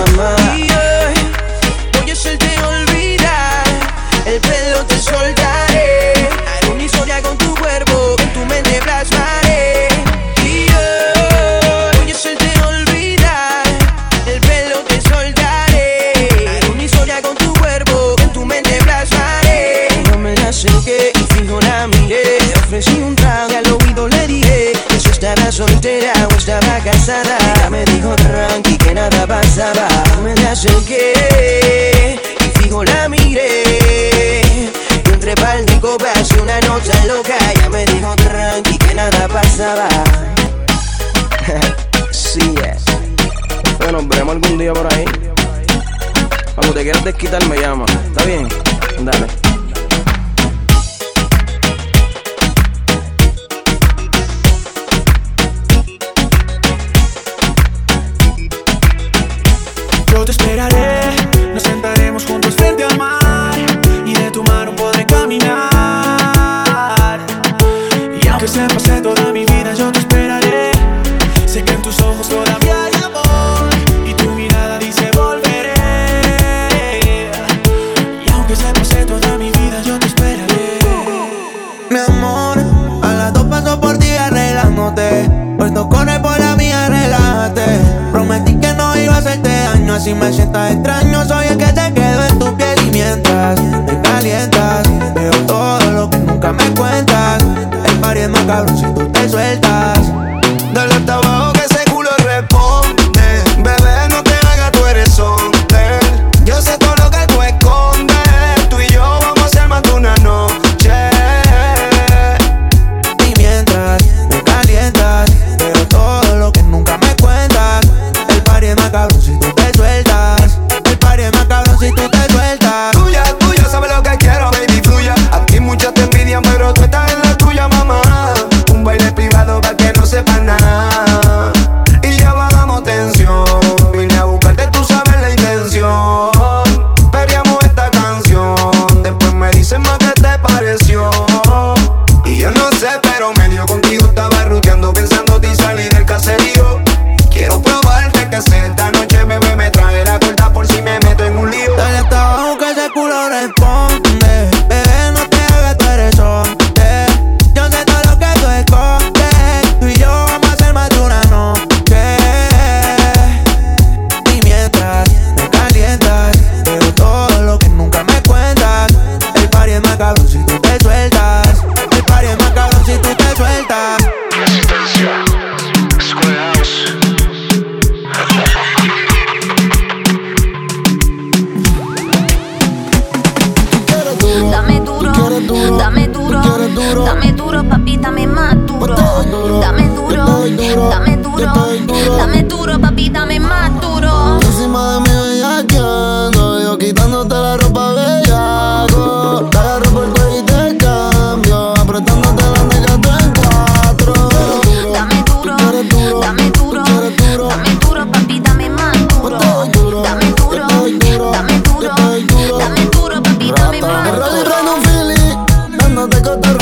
soltera 25.58 26.12
o 26.30 26.34
estaba 26.38 26.78
casada. 26.84 27.36
Ya 27.60 27.68
Me 27.68 27.84
dijo 27.86 28.14
tranqui 28.14 28.78
que 28.78 28.94
nada 28.94 29.26
pasaba 29.26 29.88
Me 30.22 30.32
la 30.36 30.52
acerqué 30.52 32.20
y 32.40 32.58
fijo 32.58 32.84
la 32.84 33.08
miré. 33.08 34.40
Y 35.04 35.08
entre 35.12 35.34
pal 35.34 35.64
y 35.68 35.80
copas 35.80 36.30
y 36.36 36.40
una 36.40 36.60
noche 36.60 36.92
loca 37.08 37.36
Ya 37.60 37.68
me 37.70 37.84
dijo 37.86 38.14
tranqui 38.16 38.78
que 38.78 38.94
nada 38.94 39.26
pasaba 39.26 39.88
Sí, 42.12 42.54
es 42.64 42.84
Bueno, 43.78 43.98
nos 43.98 44.08
veremos 44.08 44.36
algún 44.36 44.58
día 44.58 44.72
por 44.72 44.86
ahí. 44.94 45.04
Cuando 46.54 46.72
te 46.72 46.82
quieras 46.84 47.02
desquitar 47.02 47.44
me 47.48 47.58
llama. 47.58 47.84
¿Está 48.06 48.24
bien? 48.24 48.48
Dale. 49.00 49.57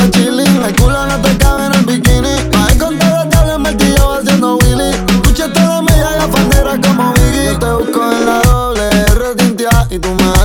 en 0.07 0.11
chilling. 0.11 0.63
El 0.63 0.77
culo 0.77 1.07
no 1.07 1.21
te 1.21 1.37
cabe 1.39 1.67
en 1.67 1.75
el 1.75 1.85
bikini. 1.85 2.57
Más 2.57 2.75
con 2.75 2.99
todas 2.99 3.25
las 3.25 3.29
tablas 3.31 3.59
martillo 3.59 4.15
haciendo 4.15 4.57
Willy. 4.57 4.91
Escucha 5.09 5.53
toda 5.53 5.83
mi 5.83 5.93
llaga 5.93 6.29
pandera 6.29 6.81
como 6.81 7.13
Biggie. 7.15 7.45
Yo 7.47 7.59
te 7.59 7.73
busco 7.73 8.13
en 8.13 8.27
la 8.27 8.41
doble 8.43 8.89
R 8.89 9.35
tintia 9.37 9.87
y 9.91 9.99
tú 9.99 10.09
me 10.15 10.36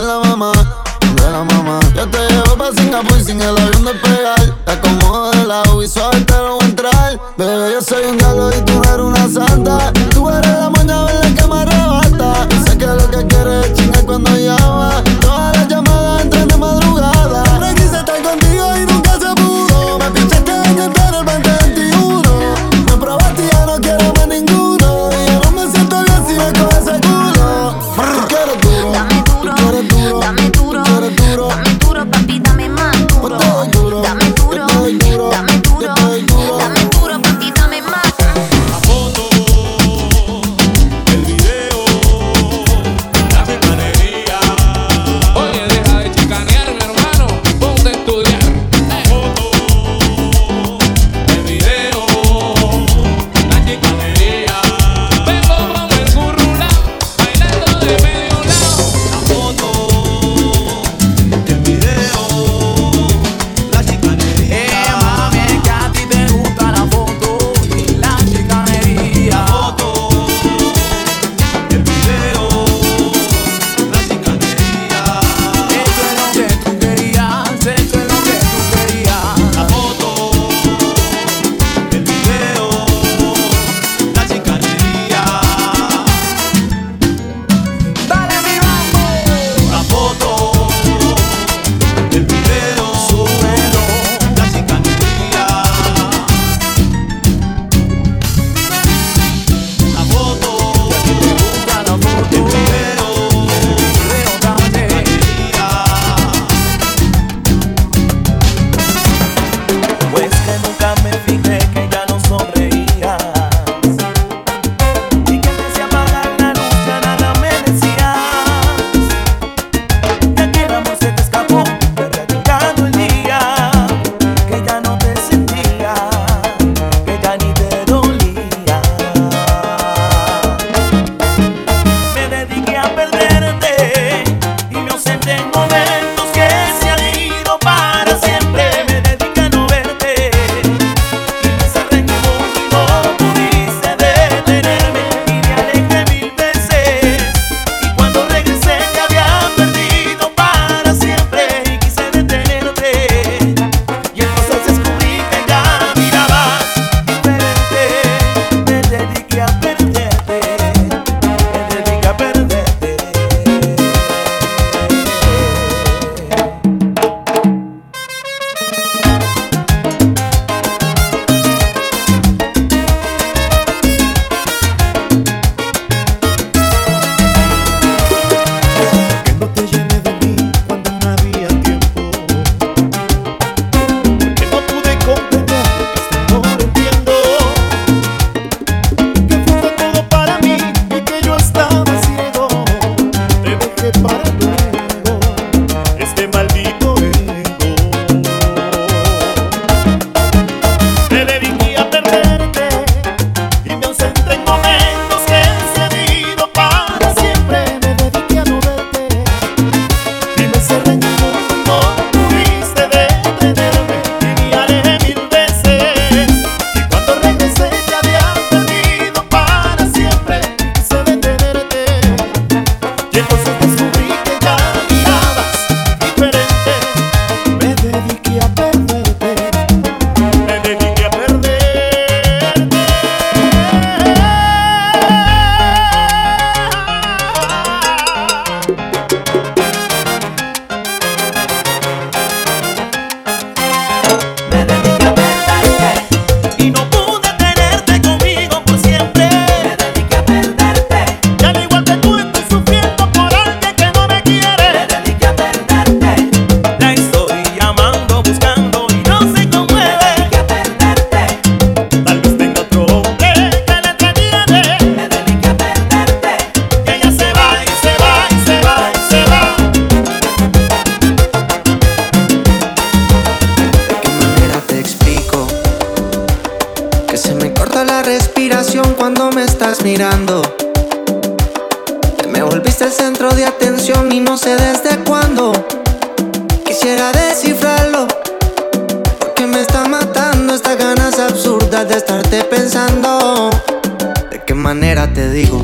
manera 294.73 295.11
te 295.13 295.29
digo? 295.29 295.61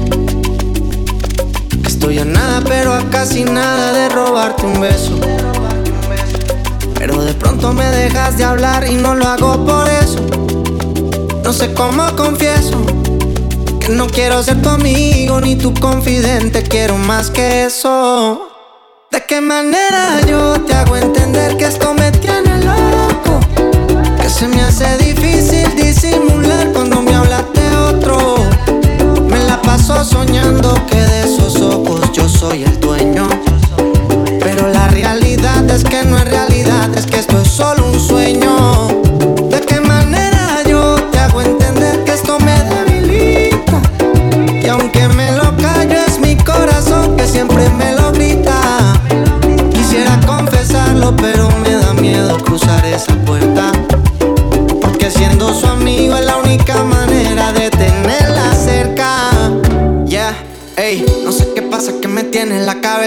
Que 1.81 1.87
estoy 1.87 2.19
a 2.19 2.25
nada, 2.25 2.61
pero 2.67 2.91
a 2.91 3.09
casi 3.09 3.45
nada 3.45 3.93
de 3.93 4.09
robarte 4.09 4.65
un 4.65 4.81
beso. 4.81 5.17
Pero 6.93 7.23
de 7.23 7.33
pronto 7.33 7.71
me 7.71 7.85
dejas 7.85 8.37
de 8.37 8.43
hablar 8.43 8.85
y 8.85 8.95
no 8.95 9.15
lo 9.15 9.25
hago 9.25 9.65
por 9.65 9.87
eso. 9.87 10.19
No 11.41 11.53
sé 11.53 11.73
cómo 11.73 12.03
confieso 12.17 12.85
que 13.79 13.87
no 13.87 14.07
quiero 14.07 14.43
ser 14.43 14.61
tu 14.61 14.67
amigo 14.67 15.39
ni 15.39 15.55
tu 15.55 15.73
confidente, 15.73 16.63
quiero 16.63 16.97
más 16.97 17.29
que 17.29 17.63
eso. 17.63 18.49
¿De 19.09 19.23
qué 19.25 19.39
manera 19.39 20.19
yo 20.27 20.59
te 20.65 20.73
hago 20.73 20.97
entender 20.97 21.55
que 21.55 21.67
esto 21.67 21.93
me 21.93 22.11
tiene 22.11 22.61
loco? 22.61 23.39
Que 24.21 24.29
se 24.29 24.49
me 24.49 24.61
hace 24.63 24.97
soñando 30.03 30.73
que 30.85 30.95
de 30.95 31.21
esos 31.21 31.59
ojos 31.61 32.11
yo 32.11 32.27
soy 32.29 32.63
el 32.63 32.79
dueño. 32.79 33.27
Pero 34.39 34.67
la 34.67 34.87
realidad 34.89 35.69
es 35.69 35.83
que 35.83 36.03
no 36.03 36.17
es 36.17 36.25
realidad, 36.25 36.95
es 36.95 37.05
que 37.05 37.17
esto 37.17 37.39
es 37.41 37.47
solo 37.47 37.87
un 37.87 37.99
sueño. 37.99 39.06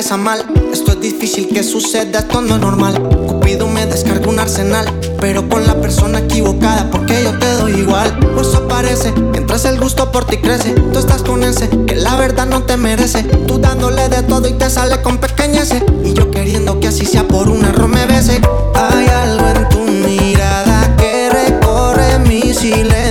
Esto 0.01 0.93
es 0.93 1.01
difícil 1.01 1.49
que 1.49 1.63
suceda, 1.63 2.21
esto 2.21 2.41
no 2.41 2.55
es 2.55 2.61
normal. 2.63 3.03
Cupido 3.27 3.69
me 3.69 3.85
descarga 3.85 4.31
un 4.31 4.39
arsenal, 4.39 4.87
pero 5.21 5.47
con 5.47 5.67
la 5.67 5.79
persona 5.79 6.21
equivocada, 6.21 6.89
porque 6.91 7.23
yo 7.23 7.39
te 7.39 7.53
doy 7.57 7.73
igual. 7.73 8.19
Por 8.19 8.41
eso 8.43 8.67
parece, 8.67 9.13
mientras 9.13 9.67
el 9.67 9.79
gusto 9.79 10.11
por 10.11 10.25
ti 10.25 10.39
crece, 10.39 10.71
tú 10.73 10.99
estás 10.99 11.23
con 11.23 11.43
ese 11.43 11.69
que 11.87 11.97
la 11.97 12.17
verdad 12.17 12.47
no 12.47 12.63
te 12.63 12.79
merece. 12.79 13.25
Tú 13.47 13.59
dándole 13.59 14.09
de 14.09 14.23
todo 14.23 14.49
y 14.49 14.55
te 14.55 14.71
sale 14.71 15.03
con 15.03 15.19
pequeñeces. 15.19 15.83
Y 16.03 16.15
yo 16.15 16.31
queriendo 16.31 16.81
que 16.81 16.89
así 16.89 17.05
sea 17.05 17.29
por 17.29 17.51
un 17.51 17.63
error 17.63 17.89
me 17.89 18.07
bese. 18.07 18.41
Hay 18.75 19.07
algo 19.07 19.49
en 19.49 19.69
tu 19.69 19.81
mirada 19.81 20.97
que 20.97 21.29
recorre 21.29 22.21
mi 22.21 22.55
silencio. 22.55 23.10